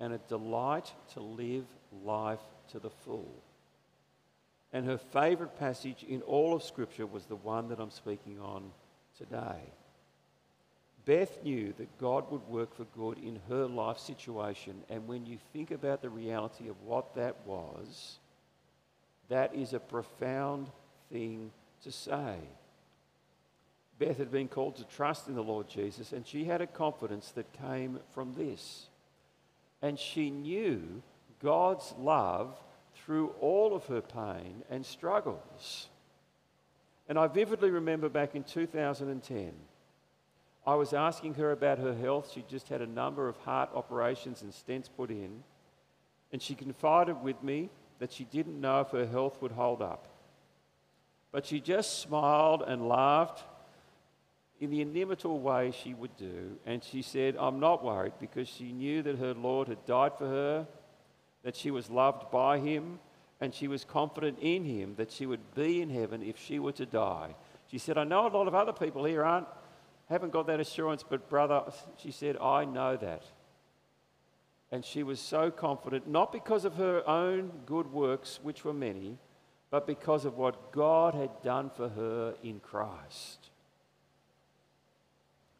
[0.00, 1.66] and a delight to live
[2.04, 2.42] life
[2.72, 3.30] to the full.
[4.72, 8.72] And her favourite passage in all of Scripture was the one that I'm speaking on
[9.16, 9.70] today.
[11.04, 15.38] Beth knew that God would work for good in her life situation, and when you
[15.52, 18.18] think about the reality of what that was,
[19.28, 20.68] that is a profound
[21.10, 21.50] thing
[21.82, 22.36] to say.
[23.98, 27.30] Beth had been called to trust in the Lord Jesus, and she had a confidence
[27.32, 28.86] that came from this.
[29.82, 31.02] And she knew
[31.42, 32.58] God's love
[32.94, 35.88] through all of her pain and struggles.
[37.08, 39.52] And I vividly remember back in 2010,
[40.66, 42.30] I was asking her about her health.
[42.32, 45.42] She just had a number of heart operations and stents put in.
[46.32, 50.08] And she confided with me that she didn't know if her health would hold up.
[51.32, 53.44] But she just smiled and laughed
[54.60, 56.58] in the inimitable way she would do.
[56.66, 60.26] And she said, I'm not worried because she knew that her Lord had died for
[60.26, 60.66] her,
[61.42, 62.98] that she was loved by him,
[63.40, 66.72] and she was confident in him that she would be in heaven if she were
[66.72, 67.34] to die.
[67.70, 69.46] She said, I know a lot of other people here aren't,
[70.10, 71.62] haven't got that assurance, but brother,
[71.96, 73.22] she said, I know that.
[74.72, 79.18] And she was so confident, not because of her own good works, which were many,
[79.70, 83.50] but because of what God had done for her in Christ.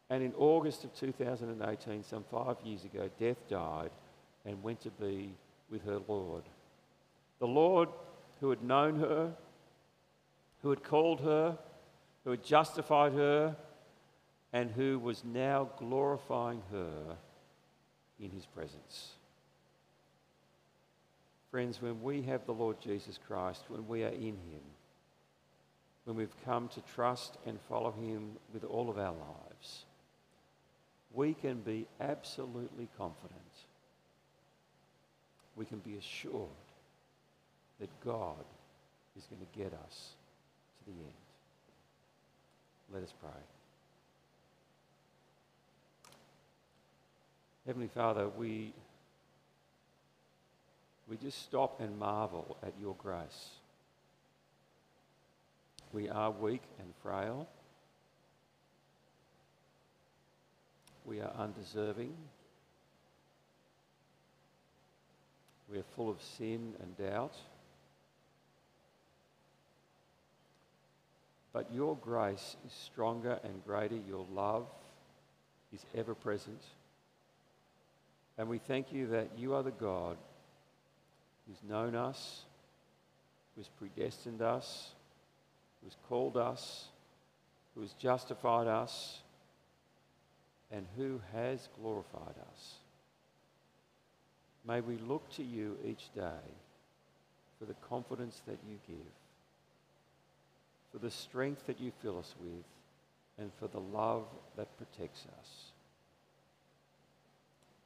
[0.09, 3.91] And in August of 2018, some five years ago, Beth died
[4.45, 5.33] and went to be
[5.69, 6.43] with her Lord.
[7.39, 7.87] The Lord
[8.41, 9.31] who had known her,
[10.61, 11.57] who had called her,
[12.25, 13.55] who had justified her,
[14.53, 17.17] and who was now glorifying her
[18.19, 19.11] in his presence.
[21.49, 24.61] Friends, when we have the Lord Jesus Christ, when we are in him,
[26.05, 29.85] when we've come to trust and follow him with all of our lives,
[31.13, 33.37] we can be absolutely confident.
[35.55, 36.47] We can be assured
[37.79, 38.45] that God
[39.17, 40.11] is going to get us
[40.79, 41.11] to the end.
[42.93, 43.41] Let us pray.
[47.65, 48.73] Heavenly Father, we,
[51.07, 53.49] we just stop and marvel at your grace.
[55.93, 57.47] We are weak and frail.
[61.05, 62.13] We are undeserving.
[65.71, 67.35] We are full of sin and doubt.
[71.53, 73.97] But your grace is stronger and greater.
[74.07, 74.65] Your love
[75.71, 76.61] is ever present.
[78.41, 80.17] And we thank you that you are the God
[81.45, 82.41] who's known us,
[83.55, 84.89] who's predestined us,
[85.83, 86.85] who's called us,
[87.75, 89.19] who has justified us,
[90.71, 92.73] and who has glorified us.
[94.67, 96.49] May we look to you each day
[97.59, 99.13] for the confidence that you give,
[100.91, 102.65] for the strength that you fill us with,
[103.37, 104.23] and for the love
[104.57, 105.70] that protects us.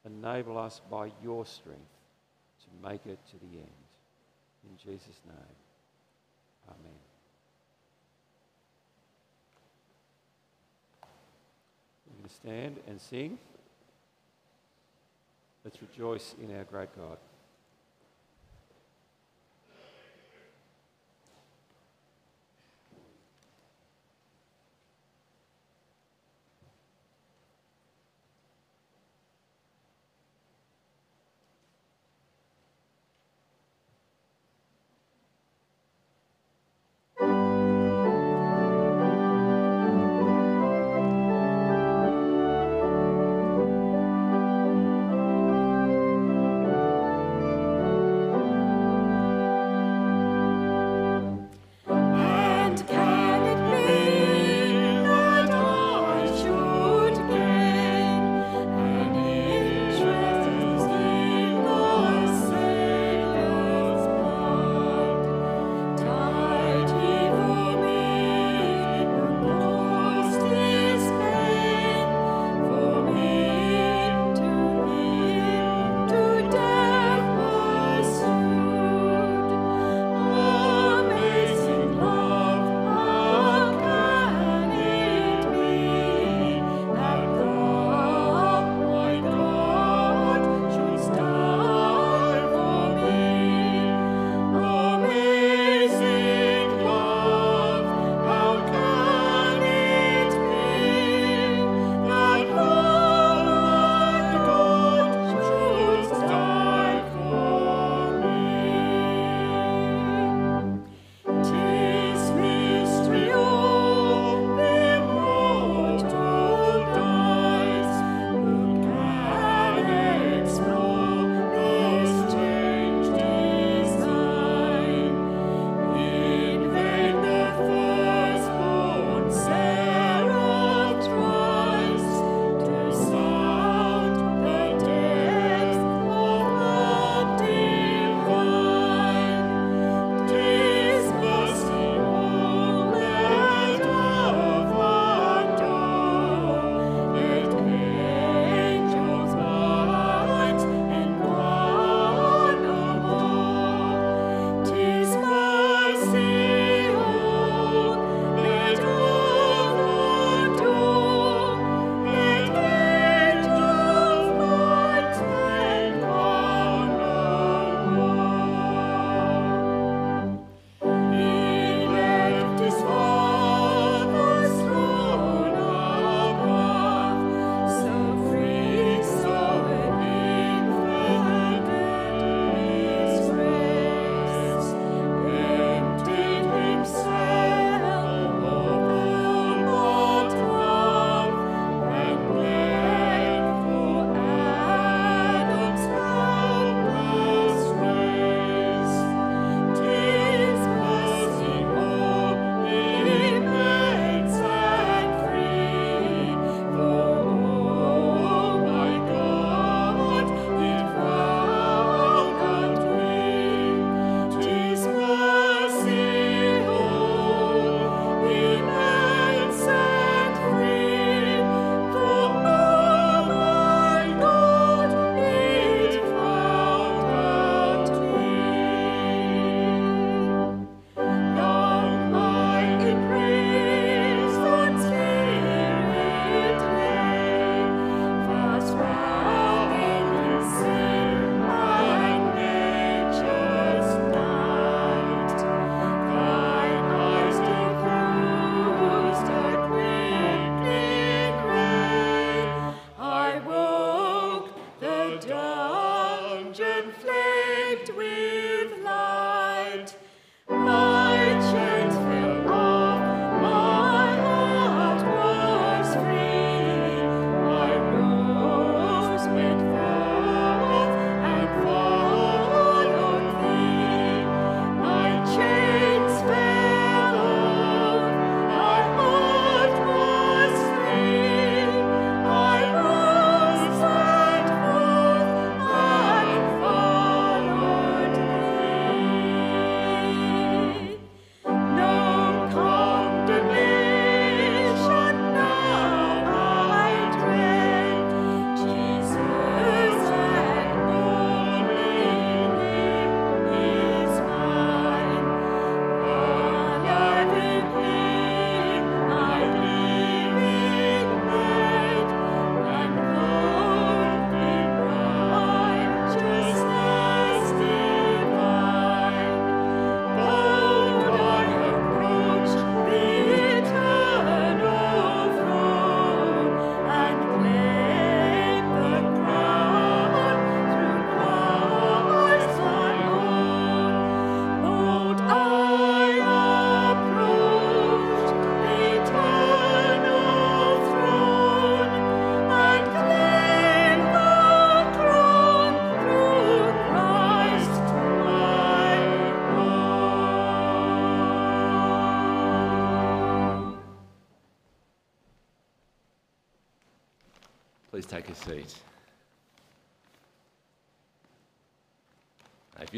[0.06, 1.82] Enable us by your strength
[2.62, 3.86] to make it to the end.
[4.70, 5.56] In Jesus' name,
[6.70, 7.00] amen.
[12.08, 13.38] We're going to stand and sing.
[15.64, 17.18] Let's rejoice in our great God.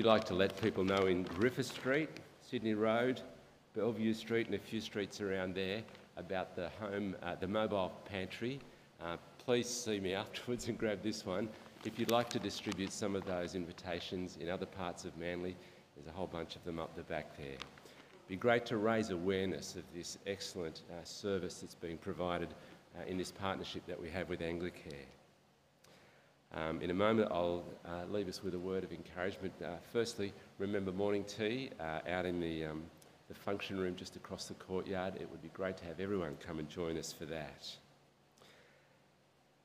[0.08, 2.08] Like to let people know in Griffith Street,
[2.50, 3.20] Sydney Road,
[3.76, 5.82] Bellevue Street, and a few streets around there
[6.16, 8.62] about the home, uh, the mobile pantry,
[9.04, 11.50] uh, please see me afterwards and grab this one.
[11.84, 15.58] If you'd like to distribute some of those invitations in other parts of Manly,
[15.98, 17.48] there's a whole bunch of them up the back there.
[17.48, 22.48] It'd be great to raise awareness of this excellent uh, service that's being provided
[22.98, 25.17] uh, in this partnership that we have with Anglicare.
[26.54, 29.54] Um, in a moment, I'll uh, leave us with a word of encouragement.
[29.64, 32.84] Uh, firstly, remember morning tea uh, out in the, um,
[33.28, 35.16] the function room just across the courtyard.
[35.20, 37.68] It would be great to have everyone come and join us for that.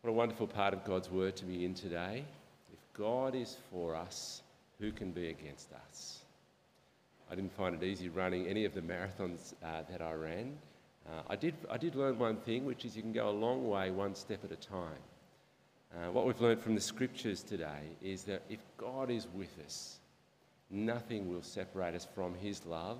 [0.02, 2.24] What a wonderful part of God's word to be in today.
[2.72, 4.42] If God is for us,
[4.80, 6.18] who can be against us?
[7.30, 10.58] I didn't find it easy running any of the marathons uh, that I ran.
[11.08, 13.68] Uh, I, did, I did learn one thing, which is you can go a long
[13.68, 14.98] way one step at a time.
[15.94, 19.98] Uh, what we've learned from the scriptures today is that if God is with us,
[20.70, 22.98] nothing will separate us from His love.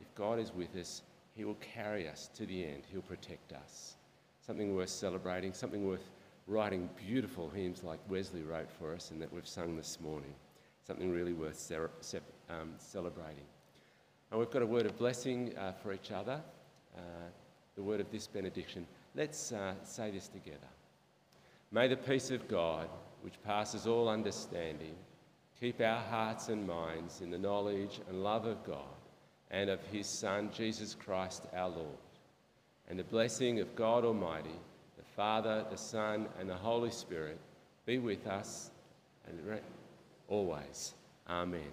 [0.00, 1.02] If God is with us,
[1.36, 3.96] He will carry us to the end, He'll protect us.
[4.40, 6.10] Something worth celebrating, something worth
[6.46, 10.34] writing beautiful hymns like Wesley wrote for us and that we've sung this morning.
[10.86, 11.72] Something really worth
[12.48, 13.44] um, celebrating.
[14.30, 16.40] And we've got a word of blessing uh, for each other,
[16.96, 17.00] uh,
[17.76, 18.86] the word of this benediction.
[19.14, 20.68] Let's uh, say this together.
[21.74, 22.88] May the peace of God,
[23.22, 24.94] which passes all understanding,
[25.58, 28.78] keep our hearts and minds in the knowledge and love of God
[29.50, 31.88] and of his Son, Jesus Christ our Lord.
[32.88, 34.54] And the blessing of God Almighty,
[34.96, 37.40] the Father, the Son, and the Holy Spirit
[37.86, 38.70] be with us
[39.26, 39.40] and
[40.28, 40.94] always.
[41.28, 41.72] Amen.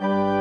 [0.00, 0.33] Amen.